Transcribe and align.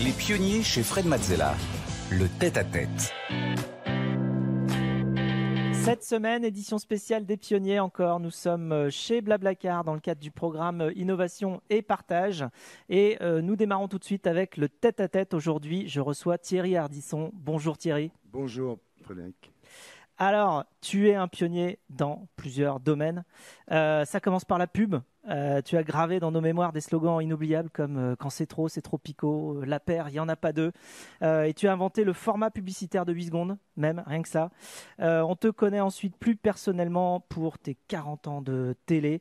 Les 0.00 0.12
pionniers 0.12 0.62
chez 0.62 0.84
Fred 0.84 1.06
Mazzella. 1.06 1.56
Le 2.12 2.28
tête-à-tête. 2.38 3.12
Cette 5.72 6.04
semaine, 6.04 6.44
édition 6.44 6.78
spéciale 6.78 7.26
des 7.26 7.36
pionniers 7.36 7.80
encore. 7.80 8.20
Nous 8.20 8.30
sommes 8.30 8.70
euh, 8.70 8.90
chez 8.90 9.22
Blablacar 9.22 9.82
dans 9.82 9.94
le 9.94 10.00
cadre 10.00 10.20
du 10.20 10.30
programme 10.30 10.82
euh, 10.82 10.92
Innovation 10.94 11.60
et 11.68 11.82
Partage. 11.82 12.44
Et 12.88 13.18
euh, 13.22 13.42
nous 13.42 13.56
démarrons 13.56 13.88
tout 13.88 13.98
de 13.98 14.04
suite 14.04 14.28
avec 14.28 14.56
le 14.56 14.68
tête-à-tête. 14.68 15.34
Aujourd'hui, 15.34 15.88
je 15.88 16.00
reçois 16.00 16.38
Thierry 16.38 16.76
Ardisson. 16.76 17.32
Bonjour 17.34 17.76
Thierry. 17.76 18.12
Bonjour 18.32 18.78
Frédéric. 19.02 19.50
Alors, 20.16 20.64
tu 20.80 21.08
es 21.08 21.16
un 21.16 21.26
pionnier 21.26 21.80
dans 21.90 22.28
plusieurs 22.36 22.78
domaines. 22.78 23.24
ça 23.68 24.20
commence 24.22 24.44
par 24.44 24.58
la 24.58 24.68
pub. 24.68 24.96
Euh, 25.28 25.60
tu 25.62 25.76
as 25.76 25.82
gravé 25.82 26.20
dans 26.20 26.30
nos 26.30 26.40
mémoires 26.40 26.72
des 26.72 26.80
slogans 26.80 27.20
inoubliables 27.20 27.70
comme 27.70 27.98
euh, 27.98 28.16
Quand 28.18 28.30
c'est 28.30 28.46
trop, 28.46 28.68
c'est 28.68 28.80
trop 28.80 28.98
picot, 28.98 29.58
euh, 29.60 29.66
La 29.66 29.80
paire, 29.80 30.08
il 30.08 30.12
n'y 30.12 30.20
en 30.20 30.28
a 30.28 30.36
pas 30.36 30.52
deux. 30.52 30.72
et 31.22 31.52
tu 31.54 31.68
as 31.68 31.72
inventé 31.72 32.04
le 32.04 32.12
format 32.12 32.50
publicitaire 32.50 33.04
de 33.04 33.12
8 33.12 33.26
secondes, 33.26 33.58
même, 33.76 34.02
rien 34.06 34.22
que 34.22 34.28
ça. 34.28 34.50
on 34.98 35.36
te 35.36 35.48
connaît 35.48 35.80
ensuite 35.80 36.16
plus 36.16 36.36
personnellement 36.36 37.20
pour 37.20 37.58
tes 37.58 37.76
40 37.88 38.28
ans 38.28 38.42
de 38.42 38.74
télé. 38.86 39.20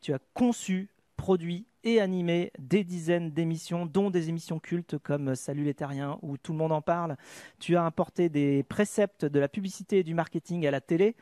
tu 0.00 0.12
as 0.12 0.18
conçu, 0.34 0.90
produit 1.16 1.66
et 1.84 2.00
animé 2.00 2.50
des 2.58 2.82
dizaines 2.82 3.30
d'émissions, 3.30 3.86
dont 3.86 4.10
des 4.10 4.30
émissions 4.30 4.58
cultes 4.58 4.98
comme 4.98 5.34
Salut 5.34 5.64
les 5.64 5.74
Terriens 5.74 6.18
où 6.22 6.36
tout 6.38 6.52
le 6.52 6.58
monde 6.58 6.72
en 6.72 6.80
parle. 6.80 7.16
Tu 7.58 7.76
as 7.76 7.84
importé 7.84 8.28
des 8.28 8.62
préceptes 8.62 9.24
de 9.24 9.38
la 9.38 9.48
publicité 9.48 9.98
et 9.98 10.02
du 10.02 10.14
marketing 10.14 10.66
à 10.66 10.70
la 10.70 10.80
télé. 10.80 11.14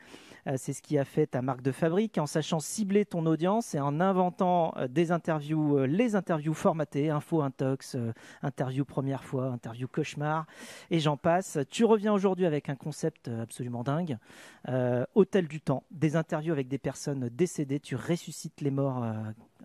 Euh, 0.47 0.55
c'est 0.57 0.73
ce 0.73 0.81
qui 0.81 0.97
a 0.97 1.05
fait 1.05 1.27
ta 1.27 1.41
marque 1.41 1.61
de 1.61 1.71
fabrique 1.71 2.17
en 2.17 2.25
sachant 2.25 2.59
cibler 2.59 3.05
ton 3.05 3.25
audience 3.25 3.75
et 3.75 3.79
en 3.79 3.99
inventant 3.99 4.73
euh, 4.77 4.87
des 4.87 5.11
interviews, 5.11 5.79
euh, 5.79 5.85
les 5.85 6.15
interviews 6.15 6.53
formatées, 6.53 7.09
info 7.09 7.41
intox, 7.41 7.97
interview 8.41 8.85
première 8.85 9.23
fois, 9.23 9.47
interview 9.47 9.87
cauchemar 9.87 10.45
et 10.91 10.99
j'en 10.99 11.17
passe. 11.17 11.59
Tu 11.69 11.85
reviens 11.85 12.13
aujourd'hui 12.13 12.45
avec 12.45 12.69
un 12.69 12.75
concept 12.75 13.27
absolument 13.27 13.83
dingue, 13.83 14.17
Hôtel 15.15 15.47
du 15.47 15.61
temps, 15.61 15.83
des 15.91 16.15
interviews 16.15 16.53
avec 16.53 16.67
des 16.67 16.77
personnes 16.77 17.29
décédées. 17.29 17.79
Tu 17.79 17.95
ressuscites 17.95 18.61
les 18.61 18.71
morts 18.71 19.03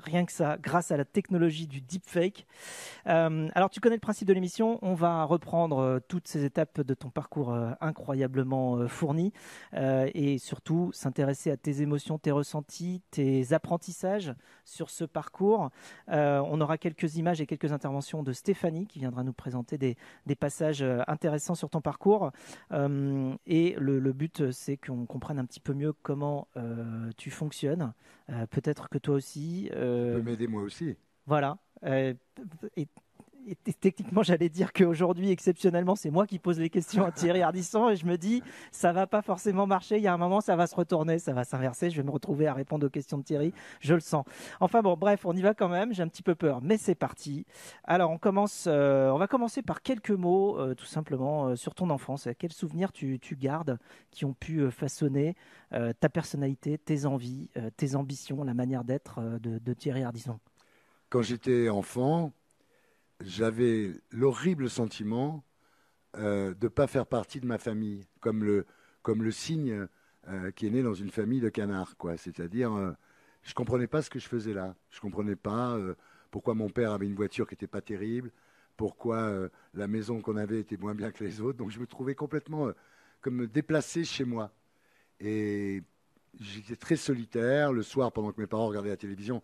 rien 0.03 0.25
que 0.25 0.33
ça, 0.33 0.57
grâce 0.61 0.91
à 0.91 0.97
la 0.97 1.05
technologie 1.05 1.67
du 1.67 1.81
deepfake. 1.81 2.47
Euh, 3.07 3.49
alors, 3.55 3.71
tu 3.71 3.81
connais 3.81 3.97
le 3.97 4.01
principe 4.01 4.29
de 4.29 4.33
l'émission. 4.33 4.79
On 4.83 4.95
va 4.95 5.25
reprendre 5.25 5.79
euh, 5.79 5.99
toutes 6.07 6.29
ces 6.29 6.45
étapes 6.45 6.81
de 6.81 6.95
ton 6.95 7.11
parcours 7.11 7.53
euh, 7.53 7.73
incroyablement 7.81 8.87
fourni 8.89 9.33
et 9.73 10.39
surtout 10.39 10.91
s'intéresser 10.93 11.51
à 11.51 11.57
tes 11.57 11.83
émotions, 11.83 12.19
tes 12.19 12.31
ressentis, 12.31 13.03
tes 13.11 13.53
apprentissages 13.53 14.35
sur 14.65 14.91
ce 14.91 15.05
parcours. 15.05 15.71
on 16.09 16.61
aura 16.61 16.79
quelques 16.79 17.17
images 17.17 17.41
et 17.41 17.47
quelques 17.47 17.73
interventions 17.73 18.23
de 18.23 18.33
Stéphanie 18.33 18.87
qui 18.87 18.99
viendra 18.99 19.23
nous 19.25 19.33
présenter 19.33 19.79
des, 19.79 19.97
passages 20.37 20.85
intéressants 21.07 21.55
sur 21.55 21.71
ton 21.71 21.81
parcours. 21.81 22.31
et 22.73 23.77
le, 23.79 24.13
but, 24.13 24.51
c'est 24.51 24.77
qu'on 24.77 25.07
comprenne 25.07 25.39
un 25.39 25.45
petit 25.45 25.61
peu 25.61 25.75
mieux 25.75 25.93
comment 25.93 26.49
tu 27.17 27.31
fonctionnes. 27.31 27.93
Peut-être 28.51 28.89
que 28.89 28.99
toi 28.99 29.15
aussi, 29.15 29.71
euh, 29.89 30.15
peut 30.17 30.23
m'aider 30.23 30.47
moi 30.47 30.63
aussi. 30.63 30.97
Voilà. 31.27 31.59
Euh, 31.85 32.15
et, 32.77 32.89
techniquement, 33.81 34.23
j'allais 34.23 34.49
dire 34.49 34.73
qu'aujourd'hui, 34.73 35.31
exceptionnellement, 35.31 35.97
c'est 35.97 36.11
moi 36.11 36.27
qui 36.27 36.39
pose 36.39 36.59
les 36.59 36.71
questions 36.71 37.05
à 37.05 37.13
Thierry 37.13 37.43
Ardisson 37.43 37.89
et 37.89 37.97
je 37.97 38.07
me 38.07 38.17
dis, 38.17 38.43
ça 38.73 38.93
va 38.93 39.07
pas 39.07 39.23
forcément 39.23 39.67
marcher. 39.67 39.97
Il 39.97 40.03
y 40.03 40.07
a 40.07 40.15
un 40.15 40.19
moment, 40.19 40.41
ça 40.41 40.57
va 40.57 40.67
se 40.67 40.75
retourner, 40.75 41.19
ça 41.19 41.33
va 41.33 41.45
s'inverser. 41.45 41.91
Je 41.91 41.97
vais 41.97 42.03
me 42.03 42.11
retrouver 42.11 42.47
à 42.47 42.55
répondre 42.55 42.87
aux 42.87 42.91
questions 42.91 43.19
de 43.19 43.23
Thierry. 43.23 43.53
Je 43.81 43.95
le 43.95 44.01
sens. 44.01 44.25
Enfin 44.61 44.83
bon, 44.83 44.97
bref, 44.97 45.25
on 45.25 45.35
y 45.35 45.43
va 45.43 45.55
quand 45.55 45.69
même. 45.69 45.93
J'ai 45.93 46.03
un 46.03 46.09
petit 46.09 46.23
peu 46.23 46.35
peur, 46.35 46.61
mais 46.63 46.77
c'est 46.77 46.95
parti. 46.95 47.47
Alors, 47.85 48.11
on 48.11 48.19
commence. 48.19 48.65
Euh, 48.67 49.11
on 49.11 49.19
va 49.19 49.27
commencer 49.27 49.63
par 49.63 49.83
quelques 49.83 50.11
mots, 50.11 50.59
tout 50.75 50.87
simplement, 50.87 51.57
sur 51.57 51.75
ton 51.75 51.91
enfance. 51.91 52.29
Quels 52.39 52.53
souvenirs 52.53 52.93
tu, 52.93 53.19
gardes 53.33 53.79
qui 54.11 54.25
ont 54.25 54.35
pu 54.35 54.71
façonner 54.71 55.37
ta 55.71 56.09
personnalité, 56.09 56.79
tes 56.79 57.07
envies, 57.07 57.51
tes 57.77 57.95
ambitions, 57.95 58.43
la 58.45 58.55
manière 58.55 58.85
d'être 58.85 59.21
de, 59.41 59.59
de 59.59 59.73
Thierry 59.75 60.03
Ardisson? 60.03 60.39
Quand 61.11 61.23
j'étais 61.23 61.71
enfant, 61.71 62.33
j'avais 63.21 63.93
l'horrible 64.11 64.71
sentiment 64.71 65.45
euh, 66.17 66.55
de 66.55 66.67
ne 66.67 66.69
pas 66.69 66.87
faire 66.87 67.07
partie 67.07 67.41
de 67.41 67.47
ma 67.47 67.59
famille, 67.59 68.07
comme 68.21 68.45
le, 68.45 68.67
comme 69.03 69.23
le 69.23 69.31
cygne 69.31 69.87
euh, 70.29 70.51
qui 70.53 70.67
est 70.67 70.71
né 70.71 70.83
dans 70.83 70.95
une 70.95 71.11
famille 71.11 71.41
de 71.41 71.49
canards. 71.49 71.95
C'est-à-dire, 72.17 72.73
euh, 72.73 72.93
je 73.43 73.51
ne 73.51 73.55
comprenais 73.55 73.87
pas 73.87 74.03
ce 74.03 74.11
que 74.11 74.19
je 74.19 74.29
faisais 74.29 74.55
là. 74.55 74.75
Je 74.91 74.99
ne 74.99 75.03
comprenais 75.03 75.37
pas 75.37 75.79
pourquoi 76.31 76.55
mon 76.55 76.69
père 76.69 76.93
avait 76.93 77.07
une 77.07 77.15
voiture 77.15 77.47
qui 77.47 77.55
n'était 77.55 77.67
pas 77.67 77.81
terrible, 77.81 78.31
pourquoi 78.77 79.49
la 79.75 79.89
maison 79.89 80.21
qu'on 80.21 80.37
avait 80.37 80.61
était 80.61 80.77
moins 80.77 80.95
bien 80.95 81.11
que 81.11 81.25
les 81.25 81.41
autres. 81.41 81.59
Donc 81.59 81.71
je 81.71 81.81
me 81.81 81.87
trouvais 81.87 82.15
complètement 82.15 82.71
comme 83.21 83.47
déplacé 83.47 84.05
chez 84.05 84.25
moi. 84.25 84.53
Et 85.21 85.83
j'étais 86.41 86.77
très 86.77 86.97
solitaire. 86.97 87.73
Le 87.73 87.83
soir, 87.83 88.13
pendant 88.13 88.33
que 88.33 88.41
mes 88.41 88.47
parents 88.47 88.67
regardaient 88.69 88.91
la 88.91 88.97
télévision, 88.97 89.43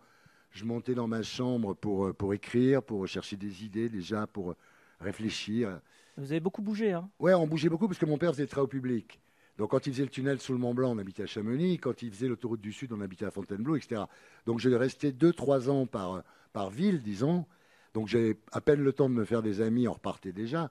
je 0.51 0.65
montais 0.65 0.95
dans 0.95 1.07
ma 1.07 1.23
chambre 1.23 1.73
pour, 1.73 2.07
euh, 2.07 2.13
pour 2.13 2.33
écrire, 2.33 2.81
pour 2.81 3.07
chercher 3.07 3.35
des 3.35 3.63
idées 3.63 3.89
déjà, 3.89 4.27
pour 4.27 4.51
euh, 4.51 4.55
réfléchir. 4.99 5.79
Vous 6.17 6.31
avez 6.31 6.39
beaucoup 6.39 6.61
bougé, 6.61 6.93
hein? 6.93 7.09
Ouais, 7.19 7.33
on 7.33 7.47
bougeait 7.47 7.69
beaucoup 7.69 7.87
parce 7.87 7.99
que 7.99 8.05
mon 8.05 8.17
père 8.17 8.31
faisait 8.31 8.47
très 8.47 8.61
au 8.61 8.67
public. 8.67 9.19
Donc 9.57 9.71
quand 9.71 9.87
il 9.87 9.93
faisait 9.93 10.03
le 10.03 10.09
tunnel 10.09 10.39
sous 10.39 10.53
le 10.53 10.59
Mont 10.59 10.73
Blanc, 10.73 10.91
on 10.95 10.97
habitait 10.97 11.23
à 11.23 11.27
Chamonix. 11.27 11.77
Quand 11.77 12.01
il 12.01 12.11
faisait 12.11 12.27
l'autoroute 12.27 12.61
du 12.61 12.73
Sud, 12.73 12.91
on 12.91 13.01
habitait 13.01 13.25
à 13.25 13.31
Fontainebleau, 13.31 13.75
etc. 13.75 14.03
Donc 14.45 14.59
je 14.59 14.69
restais 14.69 15.11
deux, 15.11 15.33
trois 15.33 15.69
ans 15.69 15.85
par, 15.85 16.23
par 16.51 16.69
ville, 16.69 17.01
disons. 17.01 17.45
Donc 17.93 18.07
j'avais 18.07 18.37
à 18.51 18.59
peine 18.59 18.81
le 18.81 18.91
temps 18.91 19.09
de 19.09 19.15
me 19.15 19.23
faire 19.23 19.41
des 19.41 19.61
amis, 19.61 19.87
on 19.87 19.93
repartait 19.93 20.33
déjà. 20.33 20.69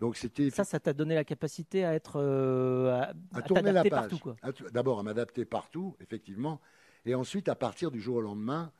Donc 0.00 0.16
c'était 0.16 0.50
ça, 0.50 0.64
ça 0.64 0.80
t'a 0.80 0.92
donné 0.92 1.14
la 1.14 1.24
capacité 1.24 1.84
à 1.84 1.94
être 1.94 2.16
euh, 2.16 3.04
à, 3.32 3.42
tourner 3.42 3.72
la 3.72 3.84
page. 3.84 4.12
D'abord 4.72 4.98
à 4.98 5.02
m'adapter 5.02 5.44
partout, 5.44 5.96
effectivement, 6.00 6.60
et 7.04 7.14
ensuite 7.14 7.48
à 7.48 7.54
partir 7.54 7.90
du 7.90 8.00
jour 8.00 8.16
au 8.16 8.20
lendemain, 8.20 8.72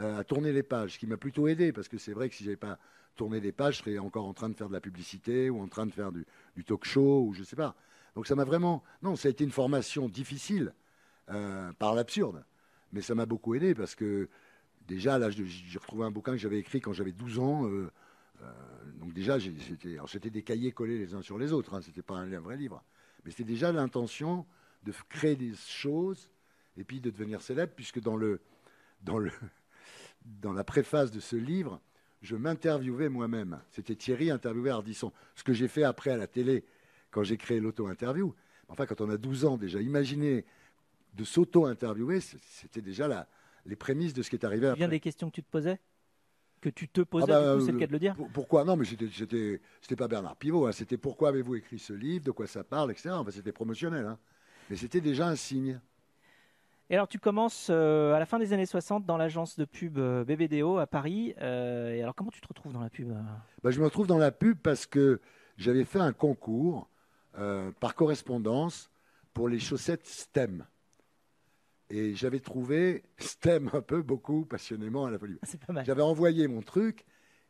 euh, 0.00 0.18
à 0.18 0.24
tourner 0.24 0.52
les 0.52 0.64
pages, 0.64 0.94
ce 0.94 0.98
qui 0.98 1.06
m'a 1.06 1.16
plutôt 1.16 1.46
aidé, 1.46 1.72
parce 1.72 1.86
que 1.86 1.98
c'est 1.98 2.12
vrai 2.12 2.28
que 2.28 2.34
si 2.34 2.42
j'avais 2.42 2.56
pas 2.56 2.78
tourné 3.14 3.38
les 3.38 3.52
pages, 3.52 3.76
je 3.76 3.82
serais 3.82 3.98
encore 3.98 4.26
en 4.26 4.34
train 4.34 4.48
de 4.48 4.54
faire 4.56 4.68
de 4.68 4.72
la 4.72 4.80
publicité 4.80 5.50
ou 5.50 5.60
en 5.60 5.68
train 5.68 5.86
de 5.86 5.92
faire 5.92 6.10
du, 6.10 6.26
talk 6.64 6.84
show 6.84 7.24
ou 7.28 7.32
je 7.32 7.44
sais 7.44 7.54
pas. 7.54 7.76
Donc 8.16 8.26
ça 8.26 8.34
m'a 8.34 8.42
vraiment, 8.42 8.82
non, 9.02 9.14
ça 9.14 9.28
a 9.28 9.30
été 9.30 9.44
une 9.44 9.52
formation 9.52 10.08
difficile 10.08 10.74
euh, 11.30 11.72
par 11.78 11.94
l'absurde, 11.94 12.44
mais 12.92 13.02
ça 13.02 13.14
m'a 13.14 13.24
beaucoup 13.24 13.54
aidé 13.54 13.72
parce 13.74 13.94
que 13.94 14.28
déjà 14.88 15.16
là, 15.16 15.30
j'ai 15.30 15.78
retrouvé 15.78 16.04
un 16.04 16.10
bouquin 16.10 16.32
que 16.32 16.38
j'avais 16.38 16.58
écrit 16.58 16.80
quand 16.80 16.92
j'avais 16.92 17.12
12 17.12 17.38
ans. 17.38 17.68
Euh, 17.68 17.88
donc 18.98 19.12
déjà, 19.12 19.38
c'était 20.08 20.30
des 20.30 20.42
cahiers 20.42 20.72
collés 20.72 20.98
les 20.98 21.14
uns 21.14 21.22
sur 21.22 21.38
les 21.38 21.52
autres, 21.52 21.72
hein, 21.74 21.80
c'était 21.82 22.02
pas 22.02 22.16
un, 22.16 22.32
un, 22.32 22.40
vrai 22.40 22.56
livre, 22.56 22.82
mais 23.24 23.30
c'était 23.30 23.44
déjà 23.44 23.70
l'intention 23.70 24.44
de 24.82 24.92
créer 25.08 25.36
des 25.36 25.54
choses 25.54 26.28
et 26.76 26.82
puis 26.82 27.00
de 27.00 27.10
devenir 27.10 27.40
célèbre, 27.40 27.72
puisque 27.76 28.00
dans 28.00 28.16
le 28.16 28.40
dans 29.02 29.18
le 29.18 29.30
dans 30.24 30.52
la 30.52 30.64
préface 30.64 31.10
de 31.10 31.20
ce 31.20 31.36
livre, 31.36 31.80
je 32.22 32.36
m'interviewais 32.36 33.08
moi-même. 33.08 33.60
C'était 33.70 33.94
Thierry 33.94 34.30
interviewé 34.30 34.70
Ardisson. 34.70 35.12
Ce 35.34 35.44
que 35.44 35.52
j'ai 35.52 35.68
fait 35.68 35.84
après 35.84 36.10
à 36.10 36.16
la 36.16 36.26
télé, 36.26 36.64
quand 37.10 37.22
j'ai 37.22 37.36
créé 37.36 37.60
l'auto-interview. 37.60 38.34
Enfin, 38.68 38.86
quand 38.86 39.00
on 39.00 39.10
a 39.10 39.16
12 39.16 39.44
ans 39.44 39.56
déjà, 39.56 39.80
imaginer 39.80 40.44
de 41.14 41.24
s'auto-interviewer, 41.24 42.20
c'était 42.20 42.80
déjà 42.80 43.28
les 43.66 43.76
prémices 43.76 44.14
de 44.14 44.22
ce 44.22 44.30
qui 44.30 44.36
est 44.36 44.44
arrivé 44.44 44.66
après. 44.66 44.78
Bien 44.78 44.88
des 44.88 45.00
questions 45.00 45.28
que 45.28 45.34
tu 45.34 45.42
te 45.42 45.50
posais? 45.50 45.78
Que 46.60 46.70
tu 46.70 46.88
te 46.88 47.02
posais, 47.02 47.30
ah 47.30 47.56
bah, 47.56 47.58
c'est 47.64 47.72
le 47.72 47.78
cas 47.78 47.86
de 47.86 47.92
le 47.92 47.98
dire? 47.98 48.16
Pourquoi? 48.32 48.64
Non, 48.64 48.74
mais 48.76 48.86
c'était 48.86 49.60
pas 49.96 50.08
Bernard 50.08 50.36
Pivot. 50.36 50.66
Hein. 50.66 50.72
C'était 50.72 50.96
pourquoi 50.96 51.28
avez-vous 51.28 51.56
écrit 51.56 51.78
ce 51.78 51.92
livre, 51.92 52.24
de 52.24 52.30
quoi 52.30 52.46
ça 52.46 52.64
parle, 52.64 52.90
etc. 52.90 53.10
Enfin, 53.10 53.30
c'était 53.30 53.52
promotionnel. 53.52 54.06
Hein. 54.06 54.18
Mais 54.70 54.76
c'était 54.76 55.02
déjà 55.02 55.28
un 55.28 55.36
signe. 55.36 55.78
Et 56.90 56.94
alors 56.94 57.08
tu 57.08 57.18
commences 57.18 57.68
euh, 57.70 58.12
à 58.12 58.18
la 58.18 58.26
fin 58.26 58.38
des 58.38 58.52
années 58.52 58.66
60 58.66 59.06
dans 59.06 59.16
l'agence 59.16 59.58
de 59.58 59.64
pub 59.64 59.98
euh, 59.98 60.24
BBDO 60.24 60.76
à 60.76 60.86
Paris. 60.86 61.34
Euh, 61.40 61.94
et 61.94 62.02
alors 62.02 62.14
comment 62.14 62.30
tu 62.30 62.42
te 62.42 62.48
retrouves 62.48 62.72
dans 62.72 62.80
la 62.80 62.90
pub 62.90 63.10
bah, 63.62 63.70
Je 63.70 63.80
me 63.80 63.84
retrouve 63.84 64.06
dans 64.06 64.18
la 64.18 64.30
pub 64.30 64.58
parce 64.58 64.86
que 64.86 65.20
j'avais 65.56 65.84
fait 65.84 66.00
un 66.00 66.12
concours 66.12 66.88
par 67.80 67.96
correspondance 67.96 68.90
pour 69.32 69.48
les 69.48 69.58
chaussettes 69.58 70.06
STEM. 70.06 70.64
Et 71.90 72.14
j'avais 72.14 72.38
trouvé 72.38 73.02
STEM 73.18 73.70
un 73.72 73.82
peu, 73.82 74.02
beaucoup, 74.02 74.44
passionnément 74.44 75.04
à 75.04 75.10
la 75.10 75.18
folie. 75.18 75.38
Ah, 75.42 75.82
j'avais 75.82 76.02
envoyé 76.02 76.46
mon 76.46 76.62
truc 76.62 77.04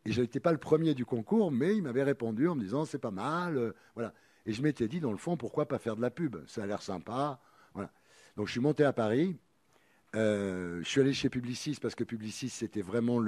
et 0.07 0.13
je 0.13 0.23
n'étais 0.23 0.41
pas 0.41 0.53
le 0.53 0.59
premier 0.59 0.95
du 0.95 1.05
concours, 1.05 1.51
mais 1.51 1.77
il 1.77 1.83
m'avait 1.83 2.03
répondu 2.03 2.49
en 2.49 2.55
me 2.55 2.63
disant 2.63 2.87
c'est 2.87 2.99
pas 2.99 3.11
mal. 3.11 3.75
voilà. 3.95 4.15
Et 4.47 4.53
je 4.53 4.63
m'étais 4.63 4.89
dit, 4.89 5.01
dans 5.01 5.13
le 5.13 5.19
fond, 5.19 5.37
pourquoi 5.37 5.67
pas 5.67 5.79
faire 5.79 5.97
de 5.97 6.03
la 6.03 6.11
pub? 6.11 6.37
Ça 6.47 6.63
a 6.63 6.67
l'air 6.67 6.83
sympa. 6.83 7.41
Donc 8.37 8.47
je 8.47 8.53
suis 8.53 8.61
monté 8.61 8.85
à 8.85 8.93
Paris. 8.93 9.37
Euh, 10.15 10.81
je 10.83 10.89
suis 10.89 11.01
allé 11.01 11.13
chez 11.13 11.29
Publicis 11.29 11.79
parce 11.81 11.95
que 11.95 12.05
Publicis 12.05 12.49
c'était 12.49 12.83
vraiment 12.83 13.21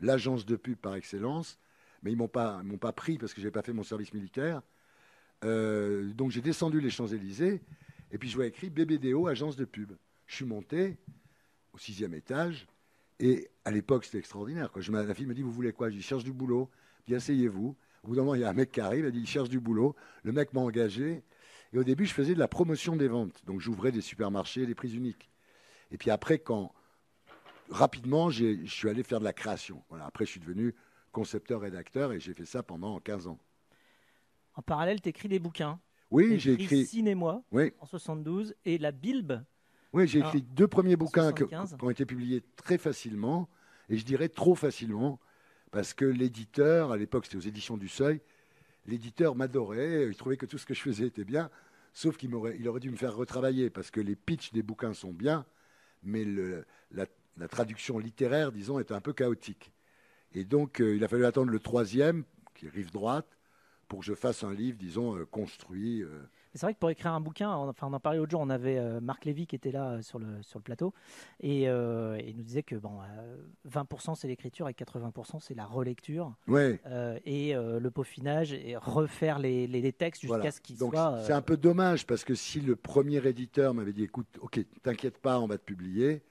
l'agence 0.00 0.46
de 0.46 0.56
pub 0.56 0.76
par 0.76 0.94
excellence, 0.94 1.58
mais 2.02 2.12
ils 2.12 2.16
m'ont 2.16 2.28
pas 2.28 2.62
m'ont 2.62 2.78
pas 2.78 2.92
pris 2.92 3.18
parce 3.18 3.32
que 3.32 3.40
je 3.40 3.46
n'avais 3.46 3.52
pas 3.52 3.62
fait 3.62 3.72
mon 3.72 3.84
service 3.84 4.12
militaire. 4.12 4.62
Euh, 5.44 6.12
donc 6.14 6.30
j'ai 6.30 6.40
descendu 6.40 6.80
les 6.80 6.90
Champs 6.90 7.06
Élysées 7.06 7.62
et 8.10 8.18
puis 8.18 8.28
je 8.28 8.36
vois 8.36 8.46
écrit 8.46 8.70
BBDO 8.70 9.26
agence 9.26 9.56
de 9.56 9.64
pub. 9.64 9.92
Je 10.26 10.36
suis 10.36 10.44
monté 10.44 10.96
au 11.72 11.78
sixième 11.78 12.14
étage 12.14 12.66
et 13.20 13.48
à 13.64 13.70
l'époque 13.70 14.04
c'était 14.04 14.18
extraordinaire. 14.18 14.70
Quand 14.72 14.80
Je, 14.80 14.90
la 14.92 15.14
fille 15.14 15.26
me 15.26 15.34
dit 15.34 15.42
vous 15.42 15.52
voulez 15.52 15.72
quoi? 15.72 15.90
Je 15.90 15.96
dis 15.96 16.02
cherche 16.02 16.24
du 16.24 16.32
boulot. 16.32 16.70
Dis 17.06 17.14
asseyez-vous. 17.14 17.76
Au 18.02 18.08
bout 18.08 18.16
d'un 18.16 18.22
moment, 18.22 18.34
il 18.34 18.42
y 18.42 18.44
a 18.44 18.50
un 18.50 18.54
mec 18.54 18.70
qui 18.70 18.80
arrive, 18.80 19.06
il 19.06 19.12
dit 19.12 19.20
il 19.20 19.26
cherche 19.26 19.48
du 19.48 19.60
boulot. 19.60 19.94
Le 20.22 20.32
mec 20.32 20.52
m'a 20.52 20.60
engagé. 20.60 21.22
Et 21.74 21.78
au 21.78 21.84
début, 21.84 22.06
je 22.06 22.14
faisais 22.14 22.34
de 22.34 22.38
la 22.38 22.46
promotion 22.46 22.94
des 22.94 23.08
ventes. 23.08 23.44
Donc 23.46 23.60
j'ouvrais 23.60 23.90
des 23.90 24.00
supermarchés, 24.00 24.64
des 24.64 24.76
prix 24.76 24.94
uniques. 24.94 25.28
Et 25.90 25.98
puis 25.98 26.10
après, 26.10 26.38
quand 26.38 26.72
rapidement, 27.68 28.30
je 28.30 28.64
suis 28.64 28.88
allé 28.88 29.02
faire 29.02 29.18
de 29.18 29.24
la 29.24 29.32
création. 29.32 29.82
Voilà. 29.88 30.06
Après, 30.06 30.24
je 30.24 30.30
suis 30.30 30.40
devenu 30.40 30.74
concepteur-rédacteur 31.10 32.12
et 32.12 32.20
j'ai 32.20 32.32
fait 32.32 32.44
ça 32.44 32.62
pendant 32.62 33.00
15 33.00 33.26
ans. 33.26 33.38
En 34.54 34.62
parallèle, 34.62 35.00
tu 35.00 35.08
écris 35.08 35.28
des 35.28 35.40
bouquins. 35.40 35.80
Oui, 36.12 36.38
j'ai 36.38 36.52
écrit 36.52 36.86
Cinémoi 36.86 37.42
oui. 37.50 37.72
en 37.80 37.86
72 37.86 38.54
et 38.64 38.78
La 38.78 38.92
Bilbe. 38.92 39.42
Oui, 39.92 40.06
j'ai 40.06 40.20
écrit 40.20 40.42
deux 40.42 40.68
premiers 40.68 40.96
bouquins 40.96 41.32
qui 41.32 41.42
ont 41.82 41.90
été 41.90 42.06
publiés 42.06 42.42
très 42.56 42.78
facilement 42.78 43.48
et 43.88 43.96
je 43.96 44.04
dirais 44.04 44.28
trop 44.28 44.54
facilement 44.54 45.18
parce 45.72 45.92
que 45.92 46.04
l'éditeur, 46.04 46.92
à 46.92 46.96
l'époque 46.96 47.24
c'était 47.24 47.36
aux 47.36 47.48
éditions 47.48 47.76
du 47.76 47.88
Seuil, 47.88 48.20
l'éditeur 48.86 49.34
m'adorait, 49.34 50.06
il 50.08 50.16
trouvait 50.16 50.36
que 50.36 50.46
tout 50.46 50.58
ce 50.58 50.66
que 50.66 50.74
je 50.74 50.80
faisais 50.80 51.06
était 51.06 51.24
bien, 51.24 51.50
sauf 51.92 52.16
qu'il 52.16 52.34
aurait, 52.34 52.80
dû 52.80 52.90
me 52.90 52.96
faire 52.96 53.14
retravailler 53.14 53.70
parce 53.70 53.90
que 53.90 54.00
les 54.00 54.16
pitchs 54.16 54.52
des 54.52 54.62
bouquins 54.62 54.94
sont 54.94 55.12
bien, 55.12 55.46
mais 56.02 56.24
la 56.90 57.48
traduction 57.48 57.98
littéraire, 57.98 58.52
disons, 58.52 58.78
est 58.78 58.92
un 58.92 59.00
peu 59.00 59.12
chaotique. 59.12 59.72
Et 60.34 60.44
donc, 60.44 60.80
euh, 60.80 60.96
il 60.96 61.04
a 61.04 61.08
fallu 61.08 61.24
attendre 61.24 61.50
le 61.50 61.60
troisième, 61.60 62.24
qui 62.54 62.66
est 62.66 62.70
rive 62.70 62.90
droite, 62.90 63.38
pour 63.88 64.00
que 64.00 64.04
je 64.04 64.14
fasse 64.14 64.42
un 64.42 64.52
livre, 64.52 64.76
disons, 64.78 65.16
euh, 65.16 65.24
construit. 65.24 66.02
Euh. 66.02 66.22
C'est 66.54 66.66
vrai 66.66 66.74
que 66.74 66.78
pour 66.78 66.90
écrire 66.90 67.12
un 67.12 67.20
bouquin, 67.20 67.50
enfin, 67.50 67.88
on 67.88 67.92
en 67.92 68.00
parlait 68.00 68.18
l'autre 68.18 68.30
jour, 68.30 68.40
on 68.40 68.50
avait 68.50 69.00
Marc 69.00 69.24
Lévy 69.24 69.46
qui 69.46 69.56
était 69.56 69.72
là 69.72 70.00
sur 70.02 70.18
le, 70.18 70.42
sur 70.42 70.58
le 70.58 70.62
plateau, 70.62 70.94
et 71.40 71.62
il 71.64 72.36
nous 72.36 72.42
disait 72.44 72.62
que 72.62 72.76
bon, 72.76 72.98
20% 73.68 74.14
c'est 74.14 74.28
l'écriture 74.28 74.68
et 74.68 74.72
80% 74.72 75.40
c'est 75.40 75.54
la 75.54 75.66
relecture. 75.66 76.32
Ouais. 76.46 76.80
et 77.24 77.54
le 77.54 77.90
peaufinage 77.90 78.52
et 78.52 78.76
refaire 78.76 79.38
les, 79.38 79.66
les, 79.66 79.92
textes 79.92 80.22
jusqu'à 80.22 80.50
ce 80.50 80.60
qu'ils 80.60 80.78
soient. 80.78 81.18
C'est 81.24 81.32
un 81.32 81.42
peu 81.42 81.56
dommage 81.56 82.06
parce 82.06 82.24
que 82.24 82.34
si 82.34 82.60
le 82.60 82.76
premier 82.76 83.26
éditeur 83.26 83.74
m'avait 83.74 83.92
dit 83.92 84.04
écoute, 84.04 84.38
ok, 84.40 84.60
t'inquiète 84.82 85.18
pas, 85.18 85.40
on 85.40 85.46
va 85.46 85.58
te 85.58 85.64
publier 85.64 86.22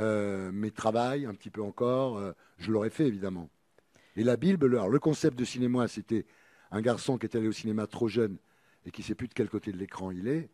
euh, 0.00 0.50
mais 0.52 0.70
travail 0.70 1.26
un 1.26 1.34
petit 1.34 1.50
peu 1.50 1.62
encore, 1.62 2.18
euh, 2.18 2.32
je 2.58 2.70
l'aurais 2.70 2.90
fait 2.90 3.06
évidemment. 3.06 3.50
Et 4.16 4.22
la 4.22 4.36
Bible, 4.36 4.66
alors, 4.66 4.88
le 4.88 4.98
concept 4.98 5.38
de 5.38 5.44
cinéma, 5.44 5.88
c'était 5.88 6.24
un 6.70 6.80
garçon 6.80 7.18
qui 7.18 7.26
est 7.26 7.36
allé 7.36 7.48
au 7.48 7.52
cinéma 7.52 7.86
trop 7.86 8.08
jeune 8.08 8.38
et 8.88 8.90
qui 8.90 9.02
ne 9.02 9.06
sait 9.06 9.14
plus 9.14 9.28
de 9.28 9.34
quel 9.34 9.50
côté 9.50 9.70
de 9.70 9.76
l'écran 9.76 10.10
il 10.10 10.26
est, 10.28 10.48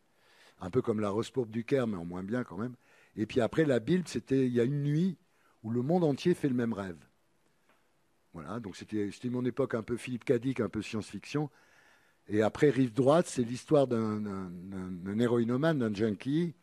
un 0.60 0.68
peu 0.68 0.82
comme 0.82 1.00
la 1.00 1.10
Rose 1.10 1.30
pourpre 1.30 1.52
du 1.52 1.64
Caire, 1.64 1.86
mais 1.86 1.96
en 1.96 2.04
moins 2.04 2.24
bien 2.24 2.42
quand 2.42 2.58
même. 2.58 2.74
Et 3.16 3.26
puis 3.26 3.40
après, 3.40 3.64
la 3.64 3.78
Bible, 3.78 4.04
c'était 4.08 4.46
il 4.46 4.52
y 4.52 4.60
a 4.60 4.64
une 4.64 4.82
nuit 4.82 5.16
où 5.62 5.70
le 5.70 5.82
monde 5.82 6.02
entier 6.02 6.34
fait 6.34 6.48
le 6.48 6.54
même 6.54 6.72
rêve. 6.72 6.98
Voilà, 8.32 8.58
donc 8.58 8.74
c'était 8.76 9.08
mon 9.30 9.44
époque 9.44 9.74
un 9.74 9.82
peu 9.82 9.96
Philippe 9.96 10.24
Cadic, 10.24 10.58
un 10.58 10.68
peu 10.68 10.82
science-fiction. 10.82 11.48
Et 12.26 12.42
après, 12.42 12.70
Rive 12.70 12.92
droite, 12.92 13.26
c'est 13.28 13.44
l'histoire 13.44 13.86
d'un 13.86 14.50
héroïnomane, 15.20 15.78
d'un 15.78 15.94
junkie, 15.94 16.54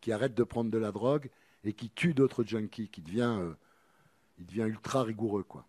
qui 0.00 0.12
arrête 0.12 0.34
de 0.34 0.44
prendre 0.44 0.70
de 0.70 0.78
la 0.78 0.92
drogue 0.92 1.28
et 1.64 1.74
qui 1.74 1.90
tue 1.90 2.14
d'autres 2.14 2.42
junkies, 2.42 2.88
qui 2.88 3.02
devient, 3.02 3.36
euh, 3.38 3.52
il 4.38 4.46
devient 4.46 4.62
ultra 4.62 5.02
rigoureux. 5.02 5.42
Quoi. 5.42 5.66